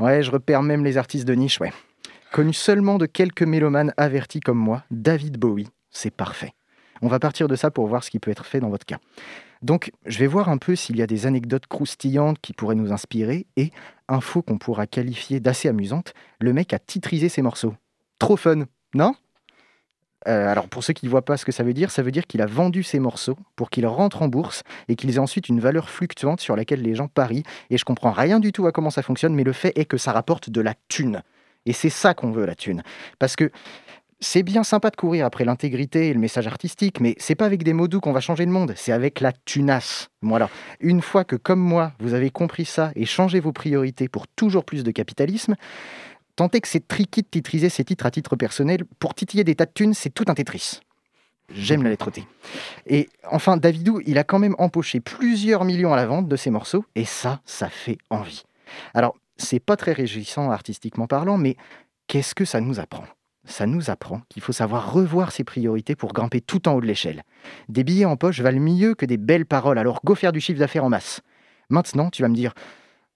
Ouais, 0.00 0.20
je 0.24 0.32
repère 0.32 0.62
même 0.62 0.84
les 0.84 0.96
artistes 0.96 1.28
de 1.28 1.34
niche, 1.34 1.60
ouais. 1.60 1.72
Connu 2.32 2.52
seulement 2.52 2.98
de 2.98 3.06
quelques 3.06 3.44
mélomanes 3.44 3.94
avertis 3.96 4.40
comme 4.40 4.58
moi, 4.58 4.82
David 4.90 5.38
Bowie, 5.38 5.68
c'est 5.90 6.10
parfait. 6.10 6.52
On 7.02 7.08
va 7.08 7.20
partir 7.20 7.46
de 7.46 7.54
ça 7.54 7.70
pour 7.70 7.86
voir 7.86 8.02
ce 8.02 8.10
qui 8.10 8.18
peut 8.18 8.32
être 8.32 8.46
fait 8.46 8.58
dans 8.58 8.70
votre 8.70 8.86
cas. 8.86 8.98
Donc, 9.62 9.92
je 10.06 10.18
vais 10.18 10.26
voir 10.26 10.48
un 10.48 10.58
peu 10.58 10.74
s'il 10.74 10.96
y 10.96 11.02
a 11.02 11.06
des 11.06 11.26
anecdotes 11.26 11.68
croustillantes 11.68 12.40
qui 12.40 12.52
pourraient 12.52 12.74
nous 12.74 12.92
inspirer 12.92 13.46
et, 13.56 13.70
info 14.08 14.42
qu'on 14.42 14.58
pourra 14.58 14.88
qualifier 14.88 15.38
d'assez 15.38 15.68
amusante, 15.68 16.14
le 16.40 16.52
mec 16.52 16.72
a 16.72 16.80
titrisé 16.80 17.28
ses 17.28 17.42
morceaux. 17.42 17.74
Trop 18.18 18.36
fun, 18.36 18.64
non? 18.94 19.14
Euh, 20.28 20.48
alors 20.48 20.68
pour 20.68 20.82
ceux 20.82 20.92
qui 20.92 21.06
ne 21.06 21.10
voient 21.10 21.24
pas 21.24 21.36
ce 21.36 21.44
que 21.44 21.52
ça 21.52 21.62
veut 21.62 21.74
dire, 21.74 21.90
ça 21.90 22.02
veut 22.02 22.10
dire 22.10 22.26
qu'il 22.26 22.42
a 22.42 22.46
vendu 22.46 22.82
ses 22.82 22.98
morceaux 22.98 23.36
pour 23.54 23.70
qu'ils 23.70 23.86
rentrent 23.86 24.22
en 24.22 24.28
bourse 24.28 24.62
et 24.88 24.96
qu'ils 24.96 25.14
aient 25.14 25.20
ensuite 25.20 25.48
une 25.48 25.60
valeur 25.60 25.88
fluctuante 25.88 26.40
sur 26.40 26.56
laquelle 26.56 26.82
les 26.82 26.94
gens 26.94 27.06
parient. 27.06 27.44
Et 27.70 27.78
je 27.78 27.84
comprends 27.84 28.10
rien 28.10 28.40
du 28.40 28.50
tout 28.50 28.66
à 28.66 28.72
comment 28.72 28.90
ça 28.90 29.02
fonctionne, 29.02 29.34
mais 29.34 29.44
le 29.44 29.52
fait 29.52 29.72
est 29.78 29.84
que 29.84 29.98
ça 29.98 30.12
rapporte 30.12 30.50
de 30.50 30.60
la 30.60 30.74
thune. 30.88 31.22
Et 31.64 31.72
c'est 31.72 31.90
ça 31.90 32.14
qu'on 32.14 32.32
veut, 32.32 32.46
la 32.46 32.54
thune. 32.54 32.82
Parce 33.18 33.36
que 33.36 33.50
c'est 34.18 34.42
bien 34.42 34.64
sympa 34.64 34.90
de 34.90 34.96
courir 34.96 35.26
après 35.26 35.44
l'intégrité 35.44 36.08
et 36.08 36.14
le 36.14 36.20
message 36.20 36.46
artistique, 36.46 37.00
mais 37.00 37.14
c'est 37.18 37.34
pas 37.34 37.44
avec 37.44 37.62
des 37.62 37.74
mots 37.74 37.86
doux 37.86 38.00
qu'on 38.00 38.12
va 38.12 38.20
changer 38.20 38.46
le 38.46 38.50
monde, 38.50 38.72
c'est 38.74 38.92
avec 38.92 39.20
la 39.20 39.32
tunasse. 39.44 40.08
Voilà. 40.22 40.48
Une 40.80 41.02
fois 41.02 41.24
que, 41.24 41.36
comme 41.36 41.60
moi, 41.60 41.92
vous 42.00 42.14
avez 42.14 42.30
compris 42.30 42.64
ça 42.64 42.92
et 42.96 43.04
changé 43.04 43.40
vos 43.40 43.52
priorités 43.52 44.08
pour 44.08 44.26
toujours 44.26 44.64
plus 44.64 44.84
de 44.84 44.90
capitalisme, 44.90 45.54
Tenter 46.36 46.60
que 46.60 46.68
c'est 46.68 46.86
tricky 46.86 47.22
de 47.22 47.28
titriser 47.28 47.70
ses 47.70 47.84
titres 47.84 48.06
à 48.06 48.10
titre 48.10 48.36
personnel. 48.36 48.84
Pour 48.98 49.14
titiller 49.14 49.42
des 49.42 49.54
tas 49.54 49.66
de 49.66 49.72
thunes, 49.72 49.94
c'est 49.94 50.10
tout 50.10 50.24
un 50.28 50.34
Tetris. 50.34 50.80
J'aime 51.54 51.82
la 51.82 51.90
lettre 51.90 52.10
T. 52.10 52.24
Et 52.86 53.08
enfin, 53.30 53.56
Davidou, 53.56 54.00
il 54.04 54.18
a 54.18 54.24
quand 54.24 54.38
même 54.38 54.56
empoché 54.58 55.00
plusieurs 55.00 55.64
millions 55.64 55.92
à 55.92 55.96
la 55.96 56.06
vente 56.06 56.28
de 56.28 56.36
ses 56.36 56.50
morceaux, 56.50 56.84
et 56.94 57.04
ça, 57.04 57.40
ça 57.46 57.68
fait 57.68 57.98
envie. 58.10 58.42
Alors, 58.94 59.16
c'est 59.36 59.60
pas 59.60 59.76
très 59.76 59.92
réjouissant 59.92 60.50
artistiquement 60.50 61.06
parlant, 61.06 61.38
mais 61.38 61.56
qu'est-ce 62.08 62.34
que 62.34 62.44
ça 62.44 62.60
nous 62.60 62.80
apprend? 62.80 63.04
Ça 63.44 63.66
nous 63.66 63.90
apprend 63.90 64.22
qu'il 64.28 64.42
faut 64.42 64.52
savoir 64.52 64.92
revoir 64.92 65.30
ses 65.30 65.44
priorités 65.44 65.94
pour 65.94 66.12
grimper 66.12 66.40
tout 66.40 66.68
en 66.68 66.72
haut 66.72 66.80
de 66.80 66.86
l'échelle. 66.86 67.22
Des 67.68 67.84
billets 67.84 68.04
en 68.04 68.16
poche 68.16 68.40
valent 68.40 68.60
mieux 68.60 68.94
que 68.94 69.06
des 69.06 69.18
belles 69.18 69.46
paroles, 69.46 69.78
alors 69.78 70.00
go 70.04 70.16
faire 70.16 70.32
du 70.32 70.40
chiffre 70.40 70.58
d'affaires 70.58 70.84
en 70.84 70.88
masse. 70.88 71.20
Maintenant, 71.70 72.10
tu 72.10 72.22
vas 72.22 72.28
me 72.28 72.34
dire, 72.34 72.54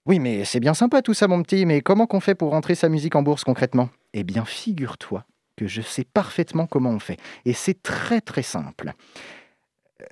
oui, 0.05 0.19
mais 0.19 0.45
c'est 0.45 0.59
bien 0.59 0.73
sympa 0.73 1.01
tout 1.01 1.13
ça, 1.13 1.27
mon 1.27 1.43
petit, 1.43 1.65
mais 1.65 1.81
comment 1.81 2.07
qu'on 2.07 2.19
fait 2.19 2.35
pour 2.35 2.51
rentrer 2.51 2.75
sa 2.75 2.89
musique 2.89 3.15
en 3.15 3.21
bourse 3.21 3.43
concrètement? 3.43 3.89
Eh 4.13 4.23
bien, 4.23 4.45
figure-toi 4.45 5.25
que 5.55 5.67
je 5.67 5.81
sais 5.81 6.05
parfaitement 6.05 6.65
comment 6.65 6.89
on 6.89 6.99
fait. 6.99 7.17
Et 7.45 7.53
c'est 7.53 7.81
très 7.83 8.19
très 8.21 8.41
simple. 8.41 8.93
Euh, 10.01 10.05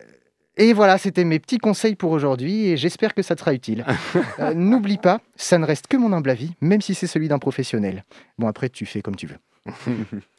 et 0.57 0.73
voilà, 0.73 0.97
c'était 0.97 1.23
mes 1.23 1.39
petits 1.39 1.57
conseils 1.57 1.95
pour 1.95 2.11
aujourd'hui 2.11 2.67
et 2.67 2.77
j'espère 2.77 3.15
que 3.15 3.23
ça 3.23 3.35
te 3.35 3.39
sera 3.39 3.53
utile. 3.53 3.85
Euh, 4.39 4.53
n'oublie 4.53 4.97
pas, 4.97 5.19
ça 5.35 5.57
ne 5.57 5.65
reste 5.65 5.87
que 5.87 5.97
mon 5.97 6.13
humble 6.13 6.29
avis, 6.29 6.51
même 6.61 6.79
si 6.81 6.95
c'est 6.95 7.07
celui 7.07 7.27
d'un 7.27 7.39
professionnel. 7.39 8.05
Bon, 8.37 8.47
après, 8.47 8.69
tu 8.69 8.85
fais 8.85 9.01
comme 9.01 9.17
tu 9.17 9.27
veux. 9.27 9.37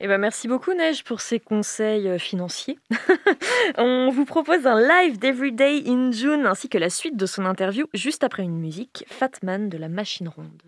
Eh 0.00 0.08
ben 0.08 0.18
merci 0.18 0.48
beaucoup 0.48 0.72
Neige 0.72 1.04
pour 1.04 1.20
ces 1.20 1.38
conseils 1.38 2.08
euh, 2.08 2.18
financiers. 2.18 2.78
On 3.76 4.10
vous 4.10 4.24
propose 4.24 4.66
un 4.66 4.80
live 4.80 5.18
d'Everyday 5.18 5.82
in 5.86 6.10
June 6.10 6.46
ainsi 6.46 6.68
que 6.68 6.78
la 6.78 6.90
suite 6.90 7.16
de 7.16 7.26
son 7.26 7.44
interview 7.44 7.86
juste 7.92 8.24
après 8.24 8.42
une 8.42 8.58
musique, 8.58 9.04
Fatman 9.08 9.68
de 9.68 9.76
la 9.76 9.88
Machine 9.88 10.28
Ronde. 10.28 10.62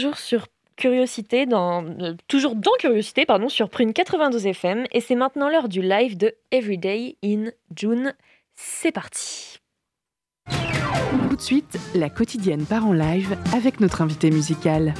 Toujours 0.00 0.18
sur 0.18 0.46
dans, 1.46 1.84
toujours 2.26 2.54
dans 2.54 2.70
Curiosité, 2.78 3.26
pardon, 3.26 3.50
sur 3.50 3.68
Prune 3.68 3.92
92 3.92 4.46
FM. 4.46 4.84
Et 4.92 5.02
c'est 5.02 5.14
maintenant 5.14 5.50
l'heure 5.50 5.68
du 5.68 5.82
live 5.82 6.16
de 6.16 6.34
Everyday 6.50 7.18
in 7.22 7.50
June. 7.76 8.14
C'est 8.54 8.92
parti. 8.92 9.58
Tout 11.28 11.36
de 11.36 11.40
suite, 11.40 11.78
la 11.94 12.08
quotidienne 12.08 12.64
part 12.64 12.86
en 12.86 12.94
live 12.94 13.36
avec 13.54 13.80
notre 13.80 14.00
invité 14.00 14.30
musical. 14.30 14.94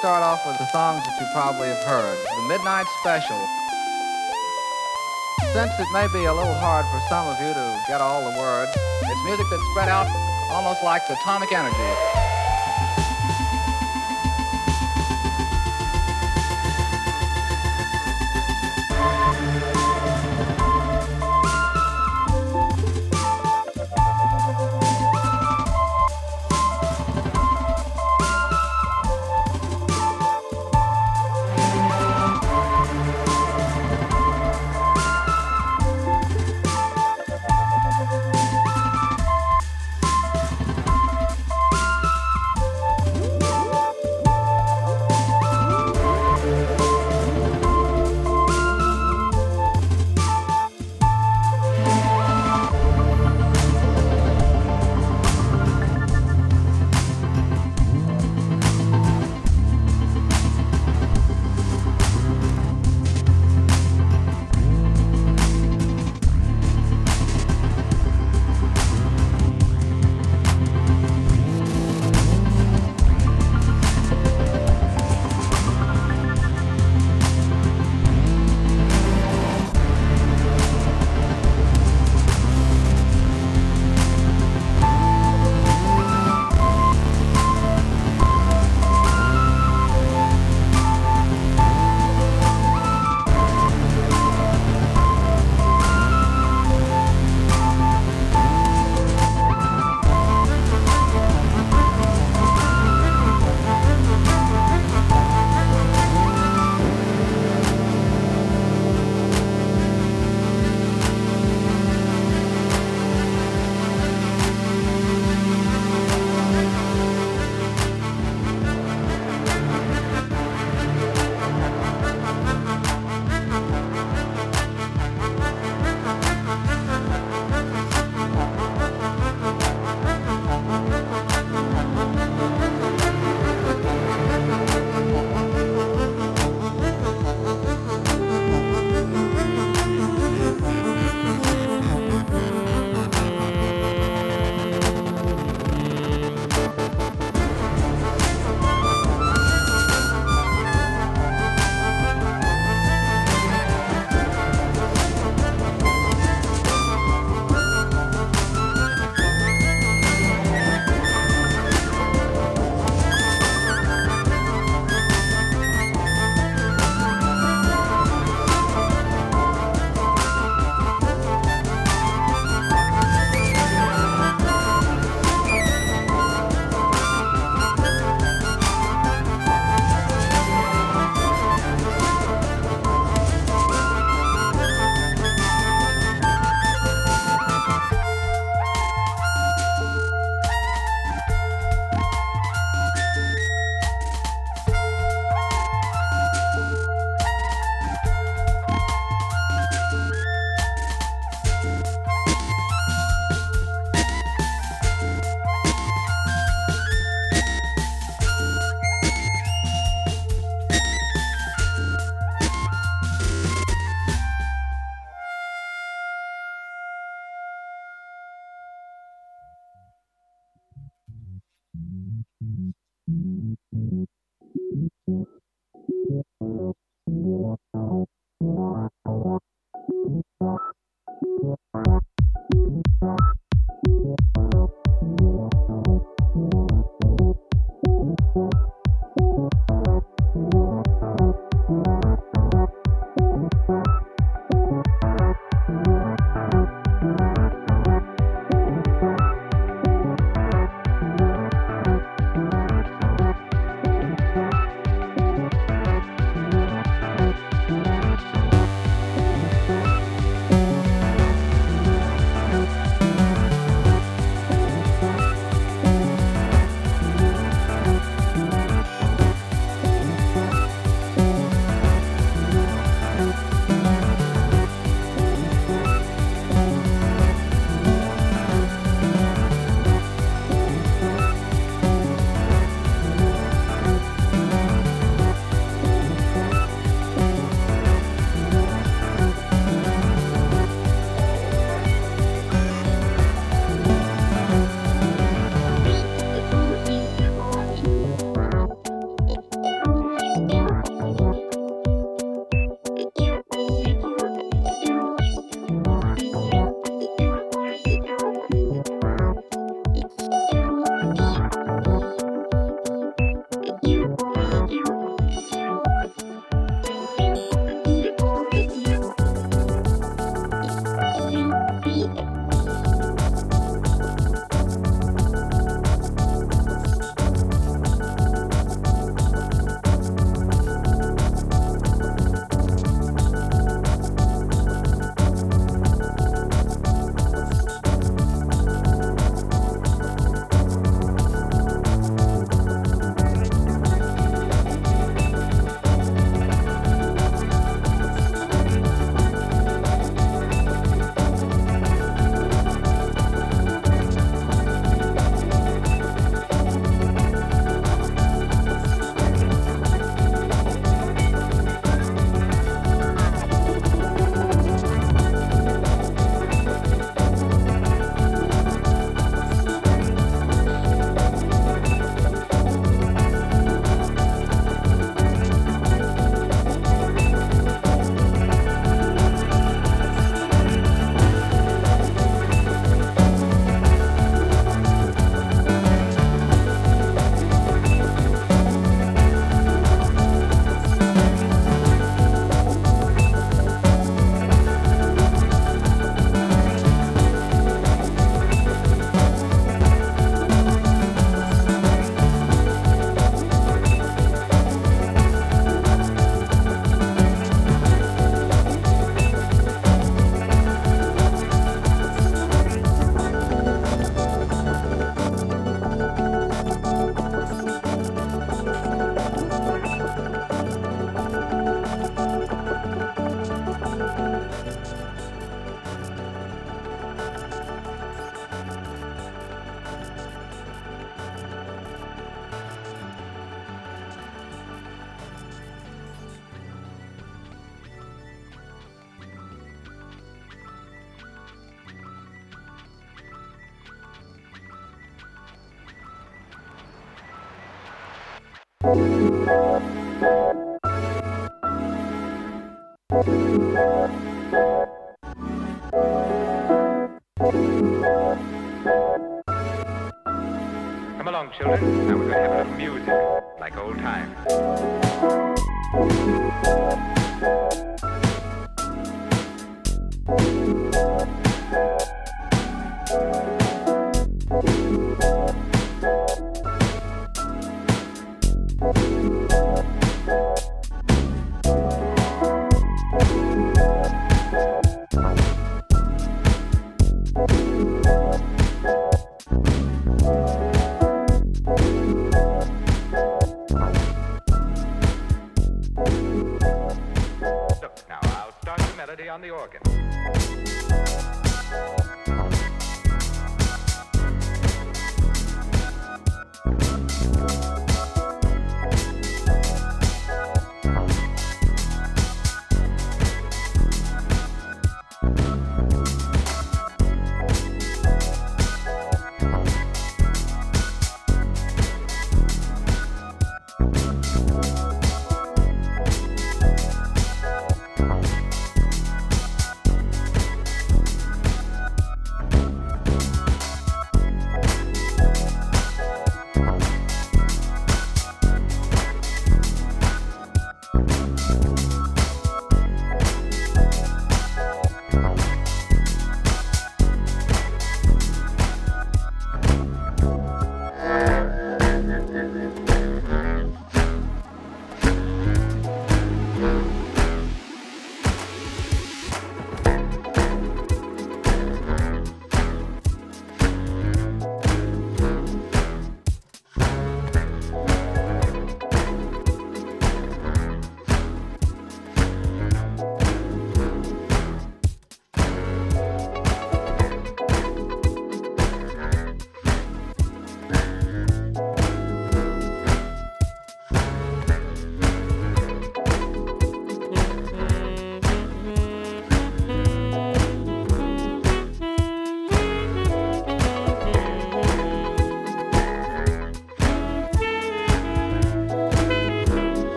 Start 0.00 0.22
off 0.22 0.46
with 0.46 0.56
the 0.56 0.66
songs 0.72 1.04
that 1.04 1.20
you 1.20 1.26
probably 1.30 1.68
have 1.68 1.84
heard, 1.84 2.16
the 2.24 2.48
Midnight 2.48 2.86
Special. 3.00 3.36
Since 5.52 5.72
it 5.78 5.92
may 5.92 6.08
be 6.08 6.24
a 6.24 6.32
little 6.32 6.54
hard 6.54 6.86
for 6.88 7.06
some 7.10 7.28
of 7.28 7.38
you 7.38 7.52
to 7.52 7.82
get 7.86 8.00
all 8.00 8.24
the 8.24 8.38
words, 8.38 8.72
it's 9.02 9.24
music 9.26 9.44
that's 9.50 9.62
spread 9.72 9.90
out 9.90 10.08
almost 10.48 10.82
like 10.82 11.02
atomic 11.10 11.52
energy. 11.52 12.19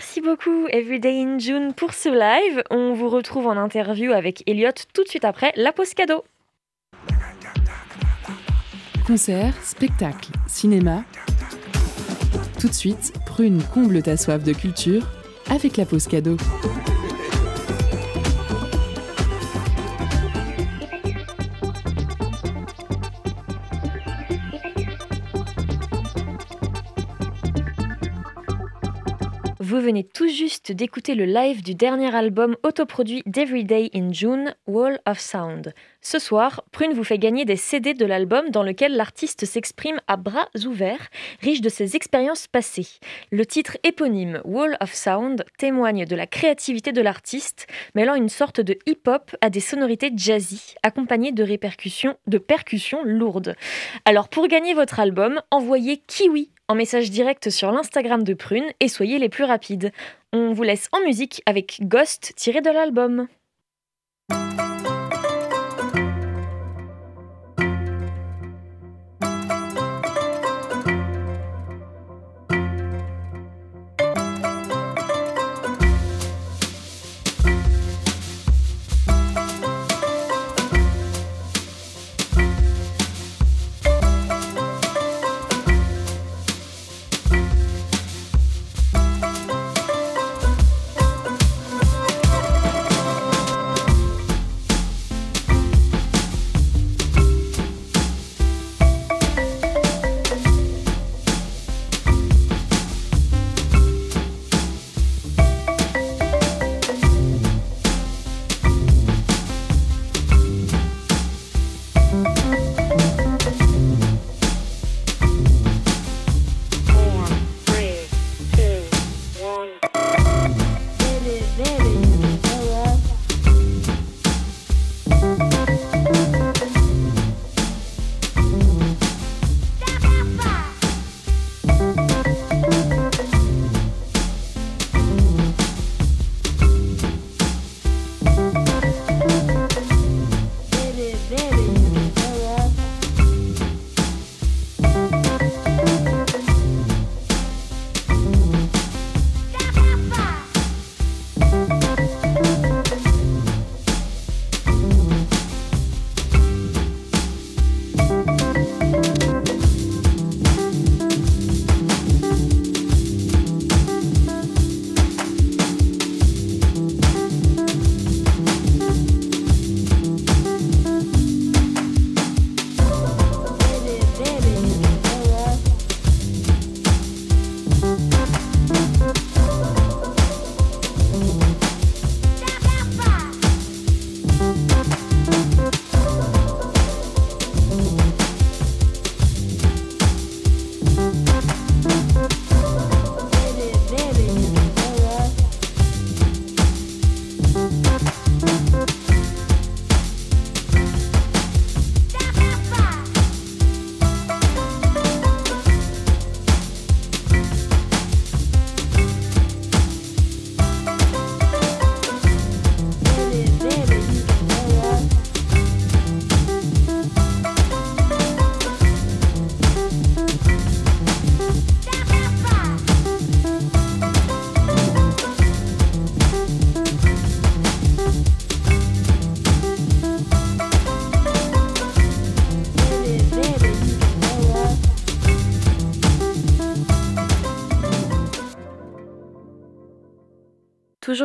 Merci 0.00 0.22
beaucoup 0.22 0.66
Everyday 0.68 1.22
in 1.22 1.38
June 1.38 1.74
pour 1.74 1.92
ce 1.92 2.08
live. 2.08 2.62
On 2.70 2.94
vous 2.94 3.10
retrouve 3.10 3.46
en 3.46 3.58
interview 3.58 4.12
avec 4.12 4.42
Elliot 4.46 4.70
tout 4.94 5.04
de 5.04 5.08
suite 5.10 5.26
après 5.26 5.52
la 5.56 5.74
pause 5.74 5.92
cadeau. 5.92 6.24
Concert, 9.06 9.52
spectacle, 9.62 10.30
cinéma. 10.46 11.04
Tout 12.58 12.68
de 12.68 12.72
suite, 12.72 13.12
Prune 13.26 13.62
comble 13.74 14.02
ta 14.02 14.16
soif 14.16 14.42
de 14.42 14.54
culture 14.54 15.06
avec 15.50 15.76
la 15.76 15.84
pause 15.84 16.06
cadeau. 16.06 16.38
Vous 29.70 29.80
venez 29.80 30.02
tout 30.02 30.26
juste 30.26 30.72
d'écouter 30.72 31.14
le 31.14 31.26
live 31.26 31.62
du 31.62 31.76
dernier 31.76 32.12
album 32.12 32.56
autoproduit 32.64 33.22
d'Everyday 33.24 33.90
in 33.94 34.12
June, 34.12 34.52
Wall 34.66 34.98
of 35.06 35.20
Sound. 35.20 35.72
Ce 36.00 36.18
soir, 36.18 36.64
Prune 36.72 36.92
vous 36.92 37.04
fait 37.04 37.18
gagner 37.18 37.44
des 37.44 37.54
CD 37.54 37.94
de 37.94 38.04
l'album 38.04 38.50
dans 38.50 38.64
lequel 38.64 38.96
l'artiste 38.96 39.44
s'exprime 39.44 40.00
à 40.08 40.16
bras 40.16 40.48
ouverts, 40.66 41.08
riche 41.40 41.60
de 41.60 41.68
ses 41.68 41.94
expériences 41.94 42.48
passées. 42.48 42.88
Le 43.30 43.46
titre 43.46 43.76
éponyme 43.84 44.40
Wall 44.44 44.76
of 44.80 44.92
Sound 44.92 45.44
témoigne 45.56 46.04
de 46.04 46.16
la 46.16 46.26
créativité 46.26 46.90
de 46.90 47.00
l'artiste, 47.00 47.68
mêlant 47.94 48.16
une 48.16 48.28
sorte 48.28 48.60
de 48.60 48.76
hip-hop 48.86 49.36
à 49.40 49.50
des 49.50 49.60
sonorités 49.60 50.10
jazzy, 50.16 50.74
accompagnées 50.82 51.30
de 51.30 51.44
répercussions, 51.44 52.16
de 52.26 52.38
percussions 52.38 53.04
lourdes. 53.04 53.54
Alors 54.04 54.30
pour 54.30 54.48
gagner 54.48 54.74
votre 54.74 54.98
album, 54.98 55.40
envoyez 55.52 55.98
Kiwi 56.08 56.50
en 56.70 56.76
message 56.76 57.10
direct 57.10 57.50
sur 57.50 57.72
l'Instagram 57.72 58.22
de 58.22 58.32
Prune 58.32 58.66
et 58.78 58.86
soyez 58.86 59.18
les 59.18 59.28
plus 59.28 59.42
rapides. 59.42 59.90
On 60.32 60.52
vous 60.52 60.62
laisse 60.62 60.88
en 60.92 61.00
musique 61.00 61.42
avec 61.44 61.80
Ghost 61.82 62.32
tiré 62.36 62.60
de 62.60 62.70
l'album. 62.70 63.26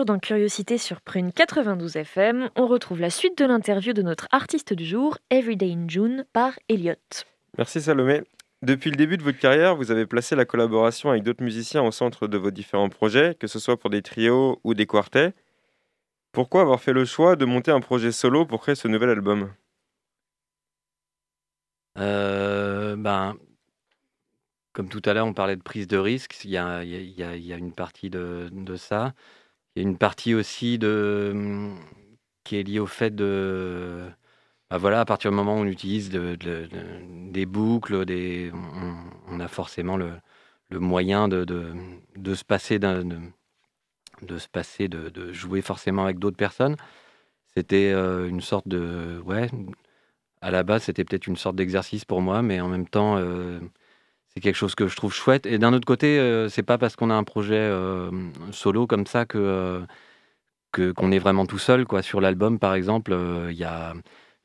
Toujours 0.06 0.16
dans 0.16 0.20
Curiosité 0.20 0.78
sur 0.78 1.01
Prune 1.01 1.32
92 1.32 1.95
FM. 1.95 2.49
On 2.56 2.68
retrouve 2.68 2.99
la 2.99 3.10
suite 3.10 3.38
de 3.39 3.45
l'interview 3.45 3.91
de 3.93 4.01
notre 4.03 4.28
artiste 4.32 4.74
du 4.74 4.86
jour, 4.86 5.18
Everyday 5.32 5.72
in 5.74 5.88
June, 5.88 6.26
par 6.32 6.53
Elliot. 6.70 6.93
Merci 7.58 7.82
Salomé. 7.82 8.22
Depuis 8.62 8.89
le 8.91 8.95
début 8.97 9.18
de 9.18 9.24
votre 9.24 9.39
carrière, 9.39 9.76
vous 9.76 9.89
avez 9.91 10.06
placé 10.06 10.36
la 10.36 10.45
collaboration 10.45 11.10
avec 11.10 11.24
d'autres 11.24 11.43
musiciens 11.43 11.82
au 11.84 11.91
centre 11.91 12.28
de 12.28 12.38
vos 12.38 12.51
différents 12.51 12.89
projets, 12.89 13.36
que 13.39 13.47
ce 13.47 13.58
soit 13.60 13.78
pour 13.80 13.89
des 13.89 14.01
trios 14.01 14.60
ou 14.64 14.74
des 14.76 14.86
quartets. 14.86 15.34
Pourquoi 16.32 16.62
avoir 16.62 16.80
fait 16.82 16.93
le 16.93 17.06
choix 17.06 17.36
de 17.36 17.45
monter 17.45 17.72
un 17.72 17.80
projet 17.82 18.12
solo 18.12 18.45
pour 18.45 18.62
créer 18.62 18.76
ce 18.76 18.88
nouvel 18.88 19.10
album? 19.10 19.51
Euh, 21.97 22.95
ben, 22.97 23.36
comme 24.74 24.89
tout 24.89 25.01
à 25.06 25.14
l'heure, 25.14 25.26
on 25.28 25.34
parlait 25.34 25.56
de 25.56 25.64
prise 25.64 25.88
de 25.88 25.97
risque. 25.97 26.43
Il 26.43 26.51
y 26.51 26.58
a, 26.58 26.84
il 26.84 26.89
y 26.91 26.95
a- 26.95 26.99
il 26.99 27.12
y 27.20 27.24
a- 27.24 27.36
il 27.36 27.45
y 27.45 27.53
a 27.53 27.58
une 27.58 27.74
partie 27.74 28.10
de, 28.10 28.49
de 28.51 28.76
ça. 28.76 29.14
Il 29.76 29.84
y 29.84 29.86
a 29.86 29.89
une 29.89 29.97
partie 29.97 30.34
aussi 30.34 30.78
de, 30.80 31.71
qui 32.43 32.57
est 32.57 32.63
liée 32.63 32.80
au 32.80 32.88
fait 32.88 33.13
de. 33.15 34.09
ben 34.69 34.78
voilà, 34.78 35.01
à 35.01 35.05
partir 35.05 35.32
du 35.32 35.38
moment 35.38 35.55
où 35.55 35.59
on 35.59 35.65
utilise 35.65 36.09
de- 36.09 36.36
de- 36.36 36.67
de- 36.67 37.32
des 37.32 37.45
boucles, 37.45 38.05
on, 39.28 39.39
a 39.39 39.47
forcément 39.47 39.97
le, 39.97 40.11
moyen 40.80 41.28
de, 41.28 41.45
se 42.36 42.43
passer 44.49 44.88
de 44.88 45.34
jouer 45.34 45.61
forcément 45.61 46.03
avec 46.05 46.19
d'autres 46.19 46.38
personnes. 46.38 46.76
C'était 47.55 47.91
euh, 47.93 48.28
une 48.28 48.41
sorte 48.41 48.67
de 48.67 49.21
ouais, 49.26 49.49
à 50.41 50.51
la 50.51 50.63
base, 50.63 50.84
c'était 50.84 51.03
peut-être 51.05 51.28
une 51.28 51.38
sorte 51.38 51.55
d'exercice 51.55 52.05
pour 52.05 52.21
moi, 52.21 52.41
mais 52.41 52.59
en 52.61 52.67
même 52.69 52.88
temps, 52.88 53.17
euh, 53.17 53.59
c'est 54.36 54.41
quelque 54.41 54.55
chose 54.55 54.75
que 54.75 54.88
je 54.88 54.95
trouve 54.95 55.13
chouette. 55.13 55.45
Et 55.45 55.57
d'un 55.57 55.73
autre 55.73 55.86
côté, 55.86 56.19
euh, 56.19 56.49
c'est 56.49 56.63
pas 56.63 56.77
parce 56.77 56.95
qu'on 56.95 57.09
a 57.09 57.15
un 57.15 57.23
projet 57.23 57.55
euh, 57.55 58.11
solo 58.51 58.88
comme 58.88 59.07
ça 59.07 59.25
que 59.25 59.38
euh, 59.38 59.86
que- 60.71 60.91
qu'on 60.91 61.11
est 61.11 61.19
vraiment 61.19 61.45
tout 61.45 61.59
seul. 61.59 61.86
Quoi. 61.86 62.01
Sur 62.03 62.21
l'album, 62.21 62.59
par 62.59 62.75
exemple, 62.75 63.15
il 63.51 63.57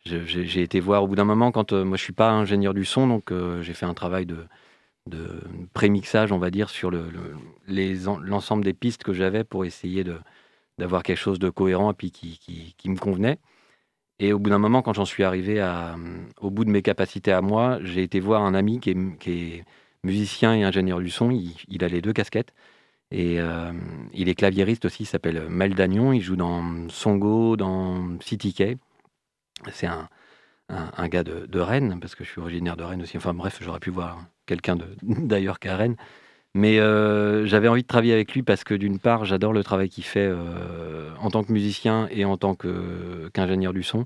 j'ai 0.07 0.62
été 0.62 0.80
voir 0.80 1.05
au 1.05 1.09
bout 1.09 1.16
d'un 1.16 1.24
moment, 1.24 1.53
quand 1.53 1.72
moi 1.72 1.97
je 1.97 2.03
suis 2.05 2.12
pas 2.12 2.30
ingénieur 2.30 2.74
du 2.74 2.84
son, 2.84 3.07
donc 3.07 3.32
j'ai 3.62 3.74
fait 3.74 3.86
un 3.86 3.95
travail 3.95 4.26
de, 4.26 4.47
de 5.07 5.41
pré-mixage, 5.74 6.32
on 6.32 6.38
va 6.38 6.51
dire, 6.51 6.70
sur 6.70 6.91
le, 6.91 7.05
le- 7.11 8.16
l'ensemble 8.24 8.64
des 8.64 8.74
pistes 8.74 9.05
que 9.05 9.12
j'avais 9.14 9.45
pour 9.45 9.64
essayer 9.64 10.05
d'avoir 10.78 11.03
quelque 11.05 11.18
chose 11.18 11.38
de 11.41 11.51
cohérent 11.51 11.93
et 11.93 11.95
puis 11.95 12.11
qui, 12.12 12.38
qui, 12.38 12.74
qui 12.78 12.91
me 12.91 12.99
convenait. 12.99 13.38
Et 14.18 14.32
au 14.32 14.38
bout 14.38 14.51
d'un 14.51 14.59
moment, 14.59 14.82
quand 14.82 14.93
j'en 14.95 15.05
suis 15.07 15.24
arrivé 15.24 15.61
à, 15.61 15.97
au 16.41 16.51
bout 16.51 16.64
de 16.64 16.70
mes 16.70 16.82
capacités 16.82 17.32
à 17.32 17.41
moi, 17.41 17.78
j'ai 17.82 18.03
été 18.03 18.20
voir 18.20 18.43
un 18.43 18.55
ami 18.55 18.80
qui 18.80 18.95
qui 19.18 19.32
est 19.32 19.64
musicien 20.05 20.55
et 20.55 20.65
ingénieur 20.65 21.01
du 21.01 21.11
son. 21.11 21.31
Il, 21.31 21.85
a 21.85 21.89
les 21.89 22.01
deux 22.01 22.13
casquettes. 22.13 22.53
Et 23.13 23.41
euh, 23.41 23.73
il 24.13 24.29
est 24.29 24.35
claviériste 24.35 24.85
aussi, 24.85 25.03
il 25.03 25.07
s'appelle 25.07 25.49
Mel 25.49 25.75
Dagnon. 25.75 26.13
Il 26.13 26.21
joue 26.21 26.37
dans 26.37 26.89
Songo, 26.89 27.57
dans 27.57 28.19
City 28.21 28.55
K. 28.55 28.79
C'est 29.73 29.89
un, 29.89 30.09
gars 31.09 31.25
de, 31.25 31.61
Rennes, 31.61 31.99
parce 32.01 32.15
que 32.15 32.25
je 32.25 32.31
suis 32.31 32.41
originaire 32.41 32.77
de 32.77 32.85
Rennes 32.85 33.03
aussi. 33.03 33.17
Enfin 33.17 33.35
bref, 33.35 33.59
j'aurais 33.61 33.81
pu 33.81 33.91
voir 33.91 34.25
quelqu'un 34.47 34.77
d'ailleurs 35.03 35.59
qu'à 35.59 35.77
Rennes. 35.77 35.97
Mais 36.55 36.81
euh, 36.81 37.47
j'avais 37.47 37.69
envie 37.69 37.83
de 37.83 37.87
travailler 37.87 38.13
avec 38.13 38.33
lui 38.33 38.43
parce 38.43 38.65
que 38.65 38.75
d'une 38.75 38.99
part, 38.99 39.25
j'adore 39.25 39.53
le 39.53 39.63
travail 39.63 39.89
qu'il 39.89 40.05
fait 40.05 40.27
euh, 40.27 41.11
en 41.21 41.31
tant 41.31 41.45
que 41.45 41.53
musicien 41.53 42.09
et 42.11 42.25
en 42.25 42.37
tant 42.37 42.57
qu'ingénieur 42.57 43.73
du 43.73 43.83
son. 43.83 44.05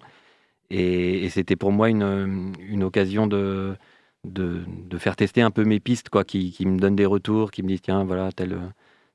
Et, 0.70 1.28
c'était 1.30 1.56
pour 1.56 1.72
moi 1.72 1.88
une 1.88 2.82
occasion 2.82 3.26
de, 3.26 3.76
de, 4.24 4.64
faire 4.98 5.16
tester 5.16 5.42
un 5.42 5.50
peu 5.50 5.64
mes 5.64 5.80
pistes, 5.80 6.08
quoi, 6.08 6.24
qui, 6.24 6.56
me 6.66 6.78
donnent 6.78 6.96
des 6.96 7.06
retours, 7.06 7.50
qui 7.50 7.62
me 7.62 7.68
disent 7.68 7.82
tiens, 7.82 8.04
voilà, 8.04 8.32
telle, 8.32 8.58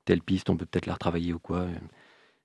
telle 0.06 0.22
piste, 0.22 0.50
on 0.50 0.58
peut 0.58 0.66
peut-être 0.66 0.86
la 0.86 0.94
retravailler 0.94 1.34
ou 1.34 1.40
quoi. 1.40 1.66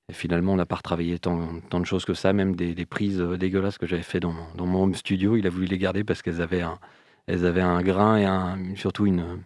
Et 0.09 0.13
finalement, 0.13 0.53
on 0.53 0.57
n'a 0.57 0.67
pas 0.67 0.77
retravaillé 0.77 1.19
tant, 1.19 1.61
tant 1.71 1.81
de 1.81 1.87
choses 1.87 2.05
que 2.05 2.15
ça, 2.15 2.33
même 2.33 2.57
des, 2.57 2.75
des 2.75 2.87
prises 2.87 3.21
euh, 3.21 3.39
dégueulasses 3.39 3.79
que 3.79 3.87
j'avais 3.87 4.03
fait 4.03 4.21
dans, 4.21 4.33
mon- 4.33 4.55
dans 4.55 4.67
mon 4.67 4.83
home 4.83 4.95
studio. 4.95 5.37
Il 5.37 5.47
a 5.47 5.51
voulu 5.51 5.67
les 5.67 5.79
garder 5.79 6.05
parce 6.05 6.21
qu'elles 6.21 6.43
avaient 6.43 6.61
un, 6.61 6.79
elles 7.27 7.47
avaient 7.47 7.63
un 7.63 7.81
grain 7.83 8.19
et 8.19 8.27
un, 8.27 8.59
surtout 8.77 9.07
une, 9.07 9.43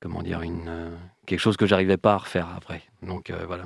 comment 0.00 0.22
dire, 0.22 0.42
une, 0.42 0.68
euh, 0.68 0.90
quelque 1.26 1.40
chose 1.40 1.56
que 1.56 1.66
j'arrivais 1.66 1.96
pas 1.96 2.14
à 2.14 2.18
refaire 2.18 2.48
après. 2.56 2.82
Donc 3.02 3.30
euh, 3.30 3.44
voilà. 3.46 3.64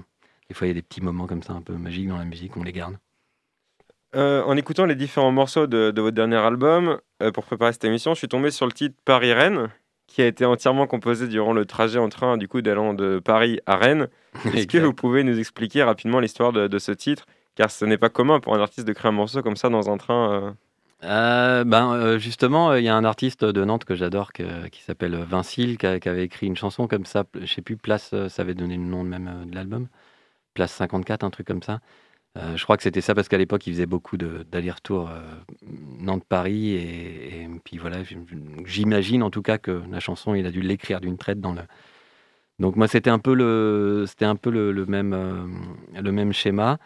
Des 0.48 0.54
fois, 0.54 0.66
il 0.66 0.70
y 0.70 0.72
a 0.72 0.74
des 0.74 0.82
petits 0.82 1.02
moments 1.02 1.26
comme 1.26 1.42
ça 1.42 1.52
un 1.52 1.60
peu 1.60 1.74
magiques 1.74 2.08
dans 2.08 2.18
la 2.18 2.24
musique, 2.24 2.56
on 2.56 2.62
les 2.62 2.72
garde. 2.72 2.96
En 4.14 4.56
écoutant 4.56 4.86
les 4.86 4.94
différents 4.94 5.30
morceaux 5.30 5.66
de, 5.66 5.90
de 5.90 6.00
votre 6.00 6.14
dernier 6.14 6.36
album, 6.36 6.98
euh, 7.22 7.30
pour 7.32 7.44
préparer 7.44 7.72
cette 7.72 7.84
émission, 7.84 8.14
je 8.14 8.18
suis 8.18 8.28
tombé 8.28 8.50
sur 8.50 8.66
le 8.66 8.72
titre 8.72 8.96
Paris-Rennes, 9.04 9.68
qui 10.06 10.22
a 10.22 10.26
été 10.26 10.44
entièrement 10.44 10.86
composé 10.86 11.28
durant 11.28 11.52
le 11.52 11.64
trajet 11.66 11.98
en 11.98 12.08
train, 12.08 12.36
du 12.36 12.48
coup, 12.48 12.62
d'allant 12.62 12.94
de 12.94 13.18
Paris 13.24 13.60
à 13.66 13.76
Rennes. 13.76 14.08
Est-ce 14.54 14.66
que 14.66 14.78
vous 14.78 14.92
pouvez 14.94 15.24
nous 15.24 15.38
expliquer 15.38 15.82
rapidement 15.82 16.20
l'histoire 16.20 16.52
de, 16.52 16.68
de 16.68 16.78
ce 16.78 16.92
titre? 16.92 17.26
Car 17.54 17.70
ce 17.70 17.84
n'est 17.84 17.98
pas 17.98 18.10
commun 18.10 18.40
pour 18.40 18.54
un 18.54 18.60
artiste 18.60 18.86
de 18.86 18.92
créer 18.92 19.08
un 19.08 19.12
morceau 19.12 19.42
comme 19.42 19.56
ça 19.56 19.68
dans 19.68 19.90
un 19.90 19.96
train. 19.96 20.32
euh. 20.32 20.50
Euh, 21.04 21.64
ben, 21.64 21.92
euh, 21.94 22.18
justement, 22.18 22.70
euh, 22.70 22.80
il 22.80 22.84
y 22.84 22.88
a 22.88 22.96
un 22.96 23.04
artiste 23.04 23.44
de 23.44 23.64
Nantes 23.64 23.84
que 23.84 23.94
j'adore 23.94 24.32
qui 24.32 24.82
s'appelle 24.82 25.14
Vincile, 25.16 25.76
qui, 25.78 26.00
qui 26.00 26.08
avait 26.08 26.24
écrit 26.24 26.46
une 26.46 26.56
chanson 26.56 26.86
comme 26.88 27.04
ça. 27.04 27.24
Je 27.38 27.46
sais 27.46 27.62
plus, 27.62 27.76
Place, 27.76 28.14
ça 28.28 28.42
avait 28.42 28.54
donné 28.54 28.76
le 28.76 28.82
nom 28.82 29.02
même 29.02 29.44
de 29.46 29.54
l'album. 29.54 29.88
Place 30.54 30.72
54, 30.72 31.24
un 31.24 31.30
truc 31.30 31.46
comme 31.46 31.62
ça. 31.62 31.80
Euh, 32.36 32.56
je 32.56 32.64
crois 32.64 32.76
que 32.76 32.82
c'était 32.82 33.00
ça 33.00 33.14
parce 33.14 33.28
qu'à 33.28 33.38
l'époque, 33.38 33.66
il 33.66 33.72
faisait 33.72 33.86
beaucoup 33.86 34.16
d'allers-retours 34.16 35.10
euh, 35.10 35.20
Nantes-Paris. 36.00 36.72
Et, 36.72 37.48
puis 37.64 37.78
voilà, 37.78 37.98
j'imagine 38.64 39.22
en 39.22 39.30
tout 39.30 39.42
cas 39.42 39.58
que 39.58 39.82
la 39.90 40.00
chanson, 40.00 40.34
il 40.34 40.46
a 40.46 40.50
dû 40.50 40.60
l'écrire 40.60 41.00
d'une 41.00 41.16
traite 41.16 41.40
dans 41.40 41.52
le. 41.52 41.62
Donc 42.58 42.76
moi, 42.76 42.88
c'était 42.88 43.10
un 43.10 43.18
peu 43.18 43.34
le, 43.34 44.04
c'était 44.06 44.24
un 44.24 44.36
peu 44.36 44.50
le, 44.50 44.86
même, 44.86 45.12
euh, 45.12 45.46
le 46.00 46.12
même 46.12 46.32
schéma. 46.32 46.78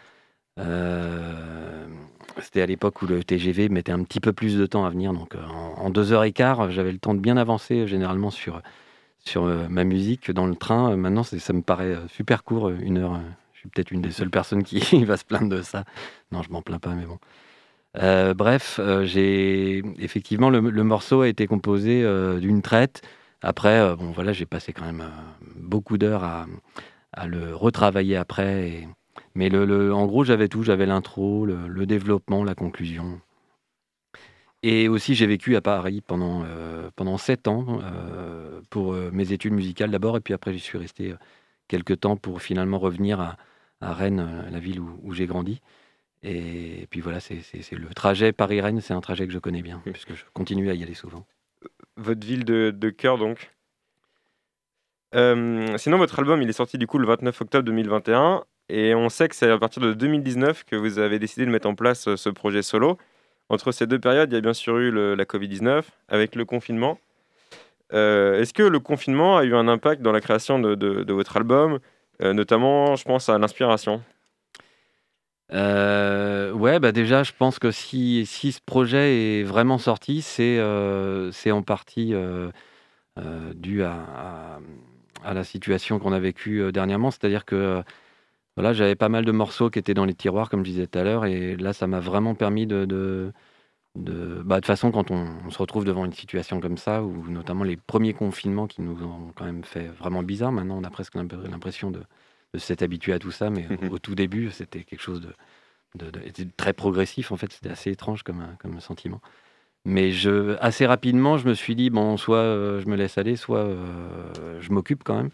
C'était 2.40 2.62
à 2.62 2.66
l'époque 2.66 3.02
où 3.02 3.06
le 3.06 3.24
TGV 3.24 3.68
mettait 3.68 3.92
un 3.92 4.02
petit 4.02 4.20
peu 4.20 4.32
plus 4.32 4.56
de 4.56 4.66
temps 4.66 4.84
à 4.84 4.90
venir. 4.90 5.12
Donc, 5.12 5.34
en, 5.34 5.74
en 5.82 5.90
deux 5.90 6.12
heures 6.12 6.24
et 6.24 6.32
quart, 6.32 6.70
j'avais 6.70 6.92
le 6.92 6.98
temps 6.98 7.14
de 7.14 7.20
bien 7.20 7.36
avancer 7.36 7.86
généralement 7.86 8.30
sur, 8.30 8.62
sur 9.18 9.44
ma 9.68 9.84
musique 9.84 10.22
que 10.22 10.32
dans 10.32 10.46
le 10.46 10.54
train. 10.54 10.96
Maintenant, 10.96 11.22
ça 11.22 11.52
me 11.52 11.62
paraît 11.62 11.96
super 12.08 12.44
court, 12.44 12.70
une 12.70 12.98
heure. 12.98 13.20
Je 13.60 13.64
suis 13.64 13.68
peut-être 13.68 13.90
une 13.90 14.00
des 14.00 14.10
seules 14.10 14.30
personnes 14.30 14.62
qui 14.64 15.04
va 15.04 15.18
se 15.18 15.24
plaindre 15.26 15.50
de 15.50 15.60
ça. 15.60 15.84
Non, 16.32 16.42
je 16.42 16.50
m'en 16.50 16.62
plains 16.62 16.78
pas, 16.78 16.94
mais 16.94 17.04
bon. 17.04 17.18
Euh, 17.98 18.32
bref, 18.32 18.80
euh, 18.82 19.04
j'ai 19.04 19.82
effectivement 19.98 20.48
le, 20.48 20.62
morceau 20.82 21.20
a 21.20 21.28
été 21.28 21.46
composé 21.46 22.02
euh, 22.02 22.38
d'une 22.38 22.62
traite. 22.62 23.02
Après, 23.42 23.94
bon 23.96 24.12
voilà, 24.12 24.32
j'ai 24.32 24.46
passé 24.46 24.72
quand 24.72 24.86
même 24.86 25.04
beaucoup 25.56 25.98
d'heures 25.98 26.24
à, 26.24 26.46
le 27.26 27.54
retravailler 27.54 28.16
après. 28.16 28.88
mais 29.34 29.50
le, 29.50 29.92
en 29.92 30.06
gros, 30.06 30.24
j'avais 30.24 30.48
tout. 30.48 30.62
J'avais 30.62 30.86
l'intro, 30.86 31.44
le, 31.44 31.84
développement, 31.86 32.44
la 32.44 32.54
conclusion. 32.54 33.20
Et 34.62 34.88
aussi, 34.88 35.14
j'ai 35.14 35.26
vécu 35.26 35.54
à 35.56 35.60
Paris 35.60 36.00
pendant, 36.00 36.44
pendant 36.96 37.18
sept 37.18 37.46
ans 37.48 37.80
pour 38.70 38.94
mes 38.94 39.32
études 39.32 39.52
musicales 39.52 39.90
d'abord. 39.90 40.16
Et 40.16 40.20
puis 40.20 40.32
après, 40.34 40.52
j'y 40.54 40.60
suis 40.60 40.78
resté 40.78 41.14
quelques 41.68 42.00
temps 42.00 42.16
pour 42.16 42.42
finalement 42.42 42.78
revenir 42.78 43.20
à, 43.20 43.36
à 43.80 43.92
Rennes, 43.94 44.46
la 44.50 44.58
ville 44.58 44.80
où, 44.80 44.98
où 45.02 45.12
j'ai 45.12 45.26
grandi. 45.26 45.60
Et 46.22 46.86
puis 46.90 47.00
voilà, 47.00 47.18
c'est 47.20 47.40
le 47.72 47.88
trajet 47.94 48.32
Paris-Rennes, 48.32 48.80
c'est 48.80 48.92
un 48.94 49.00
trajet 49.00 49.26
que 49.26 49.32
je 49.32 49.38
connais 49.38 49.62
bien, 49.62 49.80
puisque 49.84 50.14
je 50.14 50.24
continue 50.34 50.70
à 50.70 50.74
y 50.74 50.82
aller 50.82 50.94
souvent. 50.94 51.24
votre 51.96 52.26
ville 52.26 52.44
de, 52.44 52.70
de 52.70 52.90
cœur 52.90 53.16
donc? 53.18 53.50
Euh, 55.14 55.76
sinon, 55.78 55.98
votre 55.98 56.18
album, 56.18 56.40
il 56.42 56.48
est 56.48 56.52
sorti 56.52 56.78
du 56.78 56.86
coup 56.86 56.98
le 56.98 57.06
29 57.06 57.40
octobre 57.40 57.64
2021 57.64 58.44
et 58.68 58.94
on 58.94 59.08
sait 59.08 59.28
que 59.28 59.34
c'est 59.34 59.50
à 59.50 59.58
partir 59.58 59.82
de 59.82 59.92
2019 59.92 60.64
que 60.64 60.76
vous 60.76 60.98
avez 61.00 61.18
décidé 61.18 61.44
de 61.46 61.50
mettre 61.50 61.68
en 61.68 61.74
place 61.74 62.06
euh, 62.06 62.16
ce 62.16 62.28
projet 62.28 62.62
solo. 62.62 62.96
Entre 63.48 63.72
ces 63.72 63.88
deux 63.88 63.98
périodes, 63.98 64.30
il 64.30 64.36
y 64.36 64.38
a 64.38 64.40
bien 64.40 64.54
sûr 64.54 64.78
eu 64.78 64.92
le- 64.92 65.16
la 65.16 65.24
Covid-19 65.24 65.82
avec 66.08 66.36
le 66.36 66.44
confinement. 66.44 67.00
Euh, 67.92 68.40
Est-ce 68.40 68.54
que 68.54 68.62
le 68.62 68.78
confinement 68.78 69.36
a 69.36 69.44
eu 69.44 69.54
un 69.56 69.66
impact 69.66 70.02
dans 70.02 70.12
la 70.12 70.20
création 70.20 70.60
de, 70.60 70.76
de- 70.76 71.02
de 71.02 71.12
votre 71.12 71.36
album, 71.36 71.80
Euh, 72.22 72.32
notamment, 72.32 72.96
je 72.96 73.04
pense 73.04 73.28
à 73.28 73.38
l'inspiration 73.38 74.02
Euh, 75.52 76.52
ouais, 76.52 76.78
bah 76.78 76.92
déjà, 76.92 77.22
je 77.24 77.32
pense 77.36 77.58
que 77.58 77.70
si, 77.72 78.24
si 78.26 78.52
ce 78.52 78.60
projet 78.64 79.40
est 79.40 79.42
vraiment 79.42 79.78
sorti, 79.78 80.22
c'est 80.22 80.58
euh, 80.58 81.32
en 81.50 81.62
partie 81.62 82.14
euh, 82.14 82.50
dû 83.54 83.82
à, 83.82 84.58
à- 85.24 85.34
la 85.34 85.44
situation 85.44 85.98
qu'on 85.98 86.12
a 86.12 86.18
vécue 86.20 86.72
dernièrement. 86.72 87.10
C'est-à-dire 87.10 87.44
que 87.44 87.82
voilà, 88.56 88.72
j'avais 88.72 88.96
pas 88.96 89.08
mal 89.10 89.24
de 89.24 89.32
morceaux 89.32 89.70
qui 89.70 89.78
étaient 89.78 89.94
dans 89.94 90.04
les 90.06 90.14
tiroirs, 90.14 90.50
comme 90.50 90.64
je 90.64 90.70
disais 90.70 90.86
tout 90.86 90.98
à 90.98 91.04
l'heure, 91.04 91.26
et 91.26 91.56
là, 91.56 91.72
ça 91.74 91.86
m'a 91.86 92.00
vraiment 92.00 92.34
permis 92.34 92.66
de 92.66 93.32
de, 93.96 94.42
bah, 94.44 94.56
de 94.56 94.60
toute 94.60 94.66
façon, 94.66 94.92
quand 94.92 95.10
on, 95.10 95.28
on 95.46 95.50
se 95.50 95.58
retrouve 95.58 95.84
devant 95.84 96.04
une 96.04 96.12
situation 96.12 96.60
comme 96.60 96.78
ça, 96.78 97.02
ou 97.02 97.28
notamment 97.28 97.64
les 97.64 97.76
premiers 97.76 98.14
confinements 98.14 98.66
qui 98.66 98.82
nous 98.82 99.02
ont 99.02 99.32
quand 99.34 99.44
même 99.44 99.64
fait 99.64 99.88
vraiment 99.88 100.22
bizarre, 100.22 100.52
maintenant 100.52 100.78
on 100.78 100.84
a 100.84 100.90
presque 100.90 101.14
l'imp- 101.16 101.34
l'impression 101.50 101.90
de, 101.90 102.02
de 102.54 102.58
s'être 102.58 102.82
habitué 102.82 103.12
à 103.12 103.18
tout 103.18 103.32
ça, 103.32 103.50
mais 103.50 103.68
au, 103.90 103.94
au 103.94 103.98
tout 103.98 104.14
début, 104.14 104.50
c'était 104.50 104.84
quelque 104.84 105.02
chose 105.02 105.20
de, 105.20 105.34
de, 105.96 106.10
de- 106.10 106.20
était 106.26 106.46
très 106.56 106.72
progressif 106.72 107.32
en 107.32 107.36
fait 107.36 107.52
c'était 107.52 107.70
assez 107.70 107.90
étrange 107.90 108.22
comme, 108.22 108.44
sentiment 108.80 109.20
mais 109.84 110.12
je 110.12 110.56
assez 110.60 110.86
rapidement 110.86 111.38
je 111.38 111.48
me 111.48 111.54
suis 111.54 111.74
dit 111.74 111.90
bon 111.90 112.16
soit 112.16 112.38
euh, 112.38 112.80
je 112.80 112.88
me 112.88 112.96
laisse 112.96 113.18
aller 113.18 113.36
soit 113.36 113.60
euh, 113.60 114.60
je 114.60 114.72
m'occupe 114.72 115.04
quand 115.04 115.16
même 115.16 115.30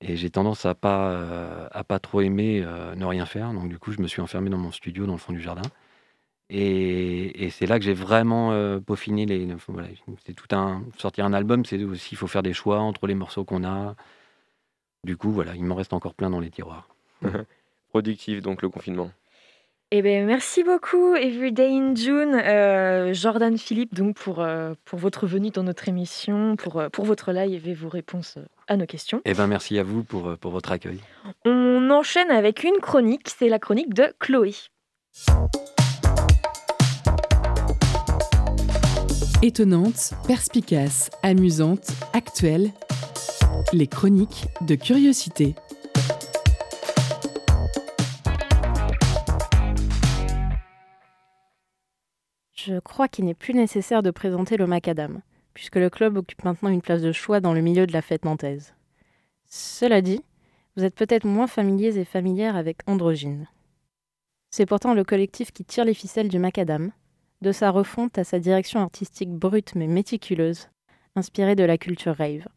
Et 0.00 0.16
j'ai 0.16 0.30
tendance 0.30 0.66
à 0.66 0.74
pas, 0.74 1.10
euh, 1.10 1.68
à 1.72 1.84
pas 1.84 1.98
trop 1.98 2.20
aimer 2.20 2.64
ne 2.96 3.04
rien 3.04 3.26
faire. 3.26 3.52
Donc 3.54 3.68
du 3.70 3.78
coup, 3.78 3.92
je 3.92 4.00
me 4.02 4.06
suis 4.08 4.20
enfermé 4.20 4.50
dans 4.50 4.58
mon 4.58 4.72
studio, 4.72 5.06
dans 5.06 5.12
le 5.14 5.18
fond 5.18 5.32
du 5.32 5.40
jardin. 5.40 5.70
Et, 6.50 7.44
et 7.44 7.50
c'est 7.50 7.66
là 7.66 7.78
que 7.78 7.84
j'ai 7.84 7.94
vraiment 7.94 8.52
euh, 8.52 8.78
peaufiné 8.78 9.24
les. 9.26 9.48
voilà, 9.68 9.88
c'est 10.26 10.34
tout 10.34 10.54
un 10.54 10.82
sortir 10.98 11.24
un 11.24 11.32
album, 11.32 11.64
c'est 11.64 11.82
aussi 11.82 12.10
il 12.12 12.18
faut 12.18 12.26
faire 12.26 12.42
des 12.42 12.52
choix 12.52 12.80
entre 12.80 13.06
les 13.06 13.14
morceaux 13.14 13.44
qu'on 13.44 13.64
a. 13.64 13.94
Du 15.04 15.16
coup, 15.16 15.30
voilà, 15.30 15.54
il 15.54 15.64
m'en 15.64 15.74
reste 15.74 15.92
encore 15.92 16.14
plein 16.14 16.30
dans 16.30 16.40
les 16.40 16.50
tiroirs. 16.50 16.88
Productif, 17.88 18.42
donc 18.42 18.62
le 18.62 18.68
confinement. 18.68 19.10
Eh 19.90 20.02
ben, 20.02 20.26
merci 20.26 20.64
beaucoup, 20.64 21.14
Everyday 21.14 21.68
in 21.70 21.94
June, 21.94 22.34
euh, 22.34 23.14
Jordan 23.14 23.56
Philippe, 23.56 23.94
donc 23.94 24.16
pour, 24.16 24.40
euh, 24.40 24.74
pour 24.84 24.98
votre 24.98 25.26
venue 25.26 25.50
dans 25.50 25.62
notre 25.62 25.88
émission, 25.88 26.56
pour, 26.56 26.82
pour 26.90 27.04
votre 27.04 27.32
live 27.32 27.68
et 27.68 27.74
vos 27.74 27.88
réponses 27.88 28.38
à 28.66 28.76
nos 28.76 28.86
questions. 28.86 29.20
Et 29.24 29.34
ben 29.34 29.46
merci 29.46 29.78
à 29.78 29.84
vous 29.84 30.02
pour, 30.02 30.36
pour 30.38 30.50
votre 30.50 30.72
accueil. 30.72 30.98
On 31.44 31.90
enchaîne 31.90 32.30
avec 32.30 32.64
une 32.64 32.78
chronique, 32.80 33.28
c'est 33.28 33.48
la 33.48 33.58
chronique 33.58 33.94
de 33.94 34.12
Chloé. 34.18 34.54
Étonnante, 39.46 40.14
perspicace, 40.26 41.10
amusante, 41.22 41.90
actuelle. 42.14 42.70
Les 43.74 43.86
chroniques 43.86 44.46
de 44.62 44.74
curiosité. 44.74 45.54
Je 52.54 52.78
crois 52.80 53.06
qu'il 53.06 53.26
n'est 53.26 53.34
plus 53.34 53.52
nécessaire 53.52 54.02
de 54.02 54.10
présenter 54.10 54.56
le 54.56 54.66
macadam, 54.66 55.20
puisque 55.52 55.76
le 55.76 55.90
club 55.90 56.16
occupe 56.16 56.42
maintenant 56.42 56.70
une 56.70 56.80
place 56.80 57.02
de 57.02 57.12
choix 57.12 57.40
dans 57.40 57.52
le 57.52 57.60
milieu 57.60 57.86
de 57.86 57.92
la 57.92 58.00
fête 58.00 58.24
nantaise. 58.24 58.74
Cela 59.44 60.00
dit, 60.00 60.22
vous 60.74 60.84
êtes 60.84 60.94
peut-être 60.94 61.26
moins 61.26 61.48
familiers 61.48 61.98
et 61.98 62.06
familières 62.06 62.56
avec 62.56 62.78
Androgyne. 62.86 63.46
C'est 64.48 64.64
pourtant 64.64 64.94
le 64.94 65.04
collectif 65.04 65.52
qui 65.52 65.66
tire 65.66 65.84
les 65.84 65.92
ficelles 65.92 66.28
du 66.28 66.38
macadam, 66.38 66.92
de 67.44 67.52
sa 67.52 67.70
refonte 67.70 68.16
à 68.16 68.24
sa 68.24 68.38
direction 68.38 68.80
artistique 68.80 69.30
brute 69.30 69.74
mais 69.74 69.86
méticuleuse, 69.86 70.70
inspirée 71.14 71.54
de 71.54 71.62
la 71.62 71.76
culture 71.76 72.16
rave. 72.16 72.48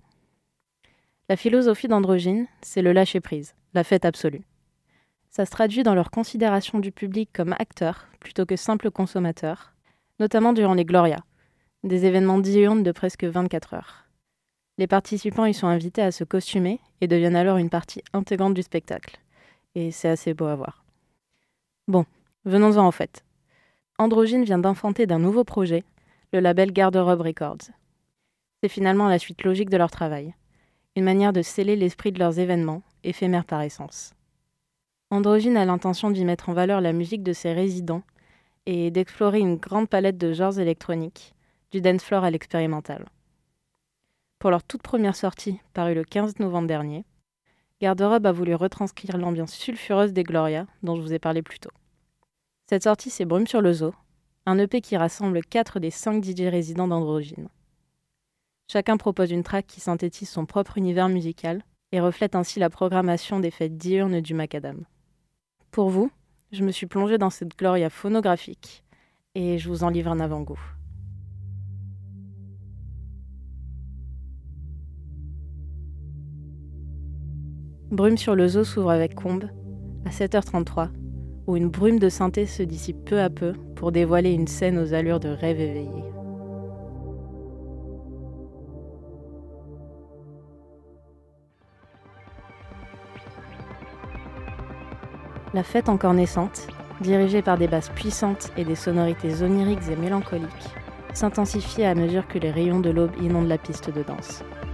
La 1.28 1.36
philosophie 1.36 1.90
d'Androgyne, 1.90 2.48
c'est 2.62 2.82
le 2.82 2.94
lâcher-prise, 2.94 3.54
la 3.74 3.84
fête 3.84 4.06
absolue. 4.06 4.44
Ça 5.30 5.46
se 5.46 5.52
traduit 5.52 5.84
dans 5.84 5.94
leur 5.94 6.10
considération 6.10 6.80
du 6.80 6.94
public 6.94 7.30
comme 7.34 7.54
acteur 7.60 8.08
plutôt 8.22 8.46
que 8.46 8.56
simple 8.56 8.90
consommateur, 8.90 9.74
notamment 10.22 10.54
durant 10.54 10.74
les 10.74 10.86
Glorias, 10.86 11.24
des 11.84 12.06
événements 12.06 12.40
diurnes 12.40 12.82
de 12.82 12.94
presque 12.94 13.26
24 13.26 13.74
heures. 13.74 14.06
Les 14.78 14.88
participants 14.88 15.46
y 15.46 15.54
sont 15.54 15.68
invités 15.68 16.02
à 16.02 16.14
se 16.14 16.24
costumer 16.24 16.80
et 17.02 17.08
deviennent 17.08 17.36
alors 17.36 17.58
une 17.58 17.70
partie 17.70 18.04
intégrante 18.14 18.54
du 18.54 18.64
spectacle. 18.64 19.20
Et 19.76 19.92
c'est 19.92 20.08
assez 20.08 20.34
beau 20.34 20.46
à 20.46 20.56
voir. 20.56 20.86
Bon, 21.90 22.06
venons-en 22.46 22.88
en 22.88 22.92
fait. 22.92 23.27
Androgyne 24.00 24.44
vient 24.44 24.60
d'enfanter 24.60 25.08
d'un 25.08 25.18
nouveau 25.18 25.44
projet, 25.44 25.84
le 26.32 26.40
label 26.40 26.72
Garde-robe 26.72 27.22
Records. 27.22 27.72
C'est 28.62 28.70
finalement 28.70 29.08
la 29.08 29.18
suite 29.18 29.44
logique 29.44 29.72
de 29.72 29.78
leur 29.78 29.90
travail, 29.90 30.36
une 30.96 31.04
manière 31.04 31.34
de 31.34 31.42
sceller 31.42 31.76
l'esprit 31.76 32.12
de 32.12 32.20
leurs 32.20 32.38
événements, 32.38 32.84
éphémères 33.04 33.46
par 33.46 33.64
essence. 33.64 34.14
Androgyne 35.10 35.58
a 35.58 35.66
l'intention 35.66 36.12
d'y 36.12 36.26
mettre 36.26 36.50
en 36.50 36.54
valeur 36.54 36.80
la 36.80 36.94
musique 36.94 37.24
de 37.24 37.34
ses 37.34 37.54
résidents 37.54 38.04
et 38.68 38.92
d'explorer 38.92 39.40
une 39.40 39.56
grande 39.56 39.90
palette 39.90 40.20
de 40.20 40.32
genres 40.32 40.60
électroniques, 40.60 41.34
du 41.72 41.82
dance 41.82 42.04
floor 42.04 42.24
à 42.24 42.30
l'expérimental. 42.30 43.04
Pour 44.38 44.52
leur 44.52 44.64
toute 44.64 44.84
première 44.84 45.16
sortie, 45.16 45.60
parue 45.74 45.96
le 45.96 46.04
15 46.04 46.38
novembre 46.38 46.68
dernier, 46.68 47.04
Garde-robe 47.82 48.28
a 48.28 48.32
voulu 48.32 48.54
retranscrire 48.54 49.18
l'ambiance 49.18 49.54
sulfureuse 49.54 50.14
des 50.14 50.24
Gloria 50.24 50.68
dont 50.84 50.96
je 50.96 51.02
vous 51.02 51.14
ai 51.14 51.20
parlé 51.20 51.42
plus 51.42 51.60
tôt. 51.60 51.72
Cette 52.70 52.84
sortie, 52.84 53.10
c'est 53.10 53.24
Brume 53.24 53.48
sur 53.48 53.62
le 53.62 53.72
zoo, 53.72 53.94
un 54.46 54.60
EP 54.60 54.82
qui 54.82 54.98
rassemble 54.98 55.42
4 55.42 55.80
des 55.80 55.90
5 55.90 56.22
DJ 56.22 56.42
résidents 56.42 56.90
d'Androgyne. 56.90 57.48
Chacun 58.70 58.98
propose 58.98 59.32
une 59.32 59.44
track 59.44 59.66
qui 59.68 59.80
synthétise 59.80 60.28
son 60.28 60.46
propre 60.46 60.78
univers 60.78 61.08
musical 61.08 61.64
et 61.94 62.02
reflète 62.02 62.36
ainsi 62.36 62.60
la 62.60 62.70
programmation 62.70 63.40
des 63.40 63.52
fêtes 63.52 63.78
diurnes 63.78 64.20
du 64.20 64.34
Macadam. 64.34 64.84
Pour 65.72 65.90
vous, 65.90 66.12
je 66.52 66.66
me 66.66 66.72
suis 66.72 66.88
plongée 66.88 67.18
dans 67.18 67.30
cette 67.30 67.58
gloria 67.58 67.90
phonographique 67.90 68.84
et 69.34 69.58
je 69.58 69.70
vous 69.70 69.86
en 69.86 69.90
livre 69.90 70.12
un 70.12 70.20
avant-goût. 70.20 70.60
Brume 77.92 78.18
sur 78.18 78.36
le 78.36 78.46
zoo 78.50 78.66
s'ouvre 78.66 78.90
avec 78.90 79.16
Combe 79.16 79.50
à 80.04 80.10
7h33, 80.10 80.90
où 81.48 81.56
une 81.56 81.70
brume 81.70 81.98
de 81.98 82.10
synthé 82.10 82.46
se 82.46 82.62
dissipe 82.62 83.06
peu 83.06 83.22
à 83.22 83.30
peu 83.30 83.54
pour 83.76 83.92
dévoiler 83.92 84.34
une 84.34 84.48
scène 84.48 84.78
aux 84.78 84.94
allures 84.94 85.22
de 85.22 85.30
rêve 85.30 85.60
éveillé. 85.60 86.04
La 95.54 95.64
fête 95.64 95.88
encore 95.88 96.14
naissante, 96.14 96.68
dirigée 97.02 97.42
par 97.42 97.58
des 97.58 97.68
basses 97.68 97.90
puissantes 97.90 98.52
et 98.58 98.66
des 98.66 98.76
sonorités 98.76 99.42
oniriques 99.42 99.90
et 99.90 99.96
mélancoliques, 99.96 100.48
s'intensifie 101.14 101.84
à 101.84 101.96
mesure 101.96 102.28
que 102.28 102.38
les 102.38 102.52
rayons 102.52 102.82
de 102.82 102.90
l'aube 102.90 103.16
inondent 103.22 103.48
la 103.48 103.58
piste 103.58 103.90
de 103.90 104.04
danse.« 104.04 104.44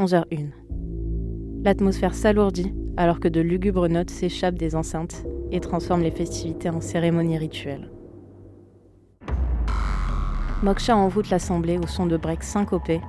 11h01. 0.00 0.48
L'atmosphère 1.62 2.14
s'alourdit 2.14 2.72
alors 2.96 3.20
que 3.20 3.28
de 3.28 3.40
lugubres 3.40 3.88
notes 3.88 4.08
s'échappent 4.08 4.56
des 4.56 4.74
enceintes 4.74 5.24
et 5.52 5.60
transforment 5.60 6.02
les 6.02 6.10
festivités 6.10 6.70
en 6.70 6.80
cérémonies 6.80 7.36
rituelles. 7.36 7.90
Moksha 10.62 10.96
envoûte 10.96 11.28
l'assemblée 11.28 11.78
au 11.78 11.86
son 11.86 12.06
de 12.06 12.16
breaks 12.16 12.44
syncopés, 12.44 13.00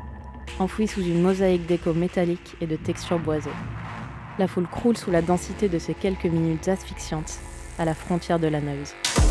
enfouis 0.60 0.88
sous 0.88 1.02
une 1.02 1.22
mosaïque 1.22 1.66
d'échos 1.66 1.94
métalliques 1.94 2.56
et 2.60 2.68
de 2.68 2.76
textures 2.76 3.20
boisées. 3.20 3.50
La 4.38 4.48
foule 4.48 4.68
croule 4.68 4.98
sous 4.98 5.12
la 5.12 5.22
densité 5.22 5.70
de 5.70 5.80
ces 5.80 5.94
quelques 5.94 6.26
minutes 6.26 6.68
asphyxiantes, 6.68 7.40
à 7.80 7.86
la 7.86 7.94
frontière 7.94 8.40
de 8.40 8.48
la 8.48 8.60
noise.« 8.60 8.96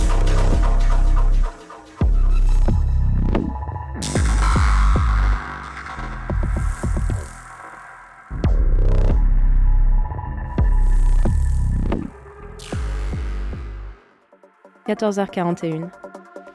14h41. 14.91 15.89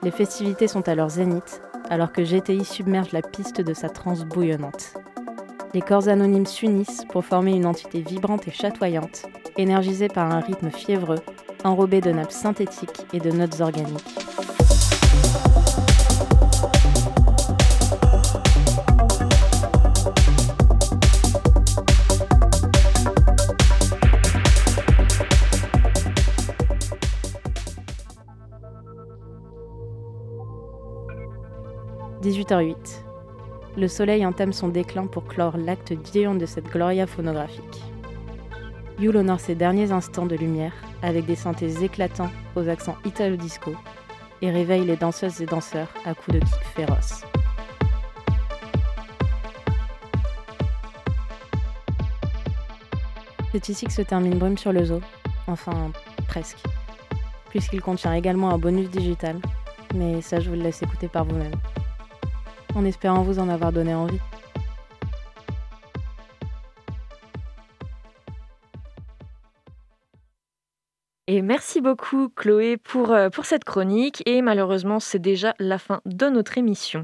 Les 0.04 0.12
festivités 0.12 0.68
sont 0.68 0.90
à 0.90 0.96
leur 0.96 1.10
zénith, 1.10 1.62
alors 1.90 2.12
que 2.12 2.22
GTI 2.22 2.66
submerge 2.66 3.14
la 3.14 3.22
piste 3.22 3.62
de 3.62 3.74
sa 3.74 3.88
transe 3.88 4.26
bouillonnante. 4.26 4.96
Les 5.74 5.82
corps 5.82 6.10
anonymes 6.10 6.46
s'unissent 6.46 7.06
pour 7.06 7.24
former 7.24 7.54
une 7.54 7.66
entité 7.66 8.02
vibrante 8.02 8.46
et 8.50 8.52
chatoyante, 8.52 9.24
énergisée 9.56 10.10
par 10.10 10.30
un 10.32 10.42
rythme 10.42 10.70
fiévreux, 10.70 11.20
enrobé 11.64 12.02
de 12.02 12.12
nappes 12.12 12.34
synthétiques 12.34 13.06
et 13.14 13.20
de 13.20 13.32
notes 13.32 13.62
organiques. 13.62 14.20
«18h08. 32.26 33.04
Le 33.78 33.88
soleil 33.88 34.26
entame 34.26 34.52
son 34.52 34.70
déclin 34.70 35.06
pour 35.06 35.26
clore 35.26 35.58
l'acte 35.58 35.94
diurne 35.94 36.40
de 36.40 36.48
cette 36.48 36.66
gloria 36.72 37.06
phonographique. 37.06 37.84
Yule 39.00 39.18
honore 39.18 39.40
ses 39.40 39.54
derniers 39.54 39.92
instants 39.92 40.26
de 40.26 40.36
lumière 40.36 40.74
avec 41.04 41.28
des 41.28 41.36
synthés 41.36 41.84
éclatants 41.84 42.32
aux 42.56 42.68
accents 42.68 42.96
italo-disco 43.06 43.76
et 44.42 44.50
réveille 44.50 44.86
les 44.86 44.96
danseuses 44.96 45.40
et 45.40 45.46
danseurs 45.46 45.94
à 46.04 46.16
coups 46.16 46.40
de 46.40 46.40
kick 46.40 46.64
féroces. 46.76 47.22
C'est 53.52 53.70
ici 53.70 53.86
que 53.86 53.94
se 53.94 54.02
termine 54.02 54.40
Brume 54.40 54.58
sur 54.58 54.74
le 54.74 54.84
zoo, 54.84 55.02
enfin 55.46 55.92
presque, 56.28 56.64
puisqu'il 57.50 57.82
contient 57.82 58.14
également 58.14 58.50
un 58.50 58.58
bonus 58.58 58.90
digital, 58.90 59.38
mais 59.94 60.22
ça 60.22 60.40
je 60.40 60.50
vous 60.50 60.56
le 60.56 60.64
laisse 60.64 60.82
écouter 60.82 61.08
par 61.08 61.24
vous-même, 61.24 61.54
en 62.76 62.86
espérant 62.86 63.24
vous 63.24 63.40
en 63.40 63.50
avoir 63.50 63.72
donné 63.72 63.96
envie. 63.96 64.20
Et 71.36 71.42
merci 71.42 71.82
beaucoup 71.82 72.30
Chloé 72.30 72.78
pour, 72.78 73.12
euh, 73.12 73.30
pour 73.30 73.46
cette 73.46 73.66
chronique. 73.66 74.24
Et 74.26 74.42
malheureusement, 74.42 75.02
c'est 75.02 75.20
déjà 75.20 75.54
la 75.60 75.78
fin 75.78 76.00
de 76.06 76.28
notre 76.28 76.58
émission. 76.58 77.04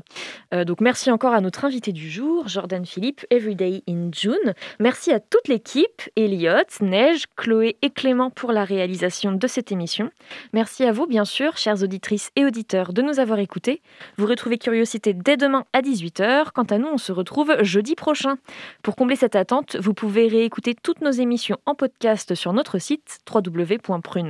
Euh, 0.53 0.63
donc 0.63 0.79
merci 0.79 1.11
encore 1.11 1.34
à 1.34 1.41
notre 1.41 1.65
invité 1.65 1.91
du 1.91 2.09
jour, 2.09 2.47
Jordan 2.47 2.86
Philippe, 2.86 3.25
Everyday 3.29 3.84
in 3.89 4.09
June. 4.13 4.53
Merci 4.79 5.11
à 5.11 5.19
toute 5.19 5.49
l'équipe, 5.49 6.03
Elliot, 6.15 6.63
Neige, 6.79 7.25
Chloé 7.36 7.75
et 7.82 7.89
Clément 7.89 8.29
pour 8.29 8.53
la 8.53 8.63
réalisation 8.63 9.34
de 9.34 9.47
cette 9.47 9.73
émission. 9.73 10.09
Merci 10.53 10.86
à 10.86 10.93
vous, 10.93 11.07
bien 11.07 11.25
sûr, 11.25 11.57
chères 11.57 11.84
auditrices 11.84 12.32
et 12.38 12.45
auditeurs, 12.45 12.93
de 12.93 13.01
nous 13.01 13.19
avoir 13.19 13.39
écoutés. 13.39 13.82
Vous 14.15 14.27
retrouvez 14.27 14.57
Curiosité 14.57 15.11
dès 15.13 15.36
demain 15.36 15.65
à 15.73 15.82
18h. 15.82 16.53
Quant 16.53 16.63
à 16.63 16.77
nous, 16.77 16.88
on 16.88 16.97
se 16.97 17.11
retrouve 17.11 17.61
jeudi 17.63 17.95
prochain. 17.95 18.38
Pour 18.82 18.95
combler 18.95 19.17
cette 19.17 19.36
attente, 19.36 19.75
vous 19.75 19.93
pouvez 19.93 20.29
réécouter 20.29 20.73
toutes 20.73 21.01
nos 21.01 21.11
émissions 21.11 21.57
en 21.65 21.75
podcast 21.75 22.34
sur 22.34 22.53
notre 22.53 22.79
site 22.79 23.19
www 23.29 24.20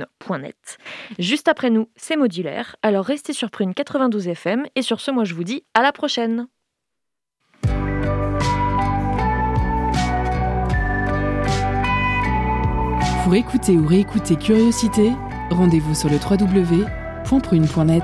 Juste 1.18 1.48
après 1.48 1.70
nous, 1.70 1.88
c'est 1.96 2.16
modulaire, 2.16 2.76
alors 2.82 3.04
restez 3.04 3.32
sur 3.32 3.50
Prune 3.50 3.74
92 3.74 4.28
FM 4.28 4.66
et 4.74 4.82
sur 4.82 5.00
ce, 5.00 5.10
moi 5.10 5.24
je 5.24 5.34
vous 5.34 5.44
dis 5.44 5.64
à 5.74 5.82
la 5.82 5.92
prochaine. 5.92 6.46
Pour 13.24 13.34
écouter 13.34 13.76
ou 13.76 13.86
réécouter 13.86 14.36
Curiosité, 14.36 15.12
rendez-vous 15.50 15.94
sur 15.94 16.10
le 16.10 16.16
www.prune.net. 16.16 18.02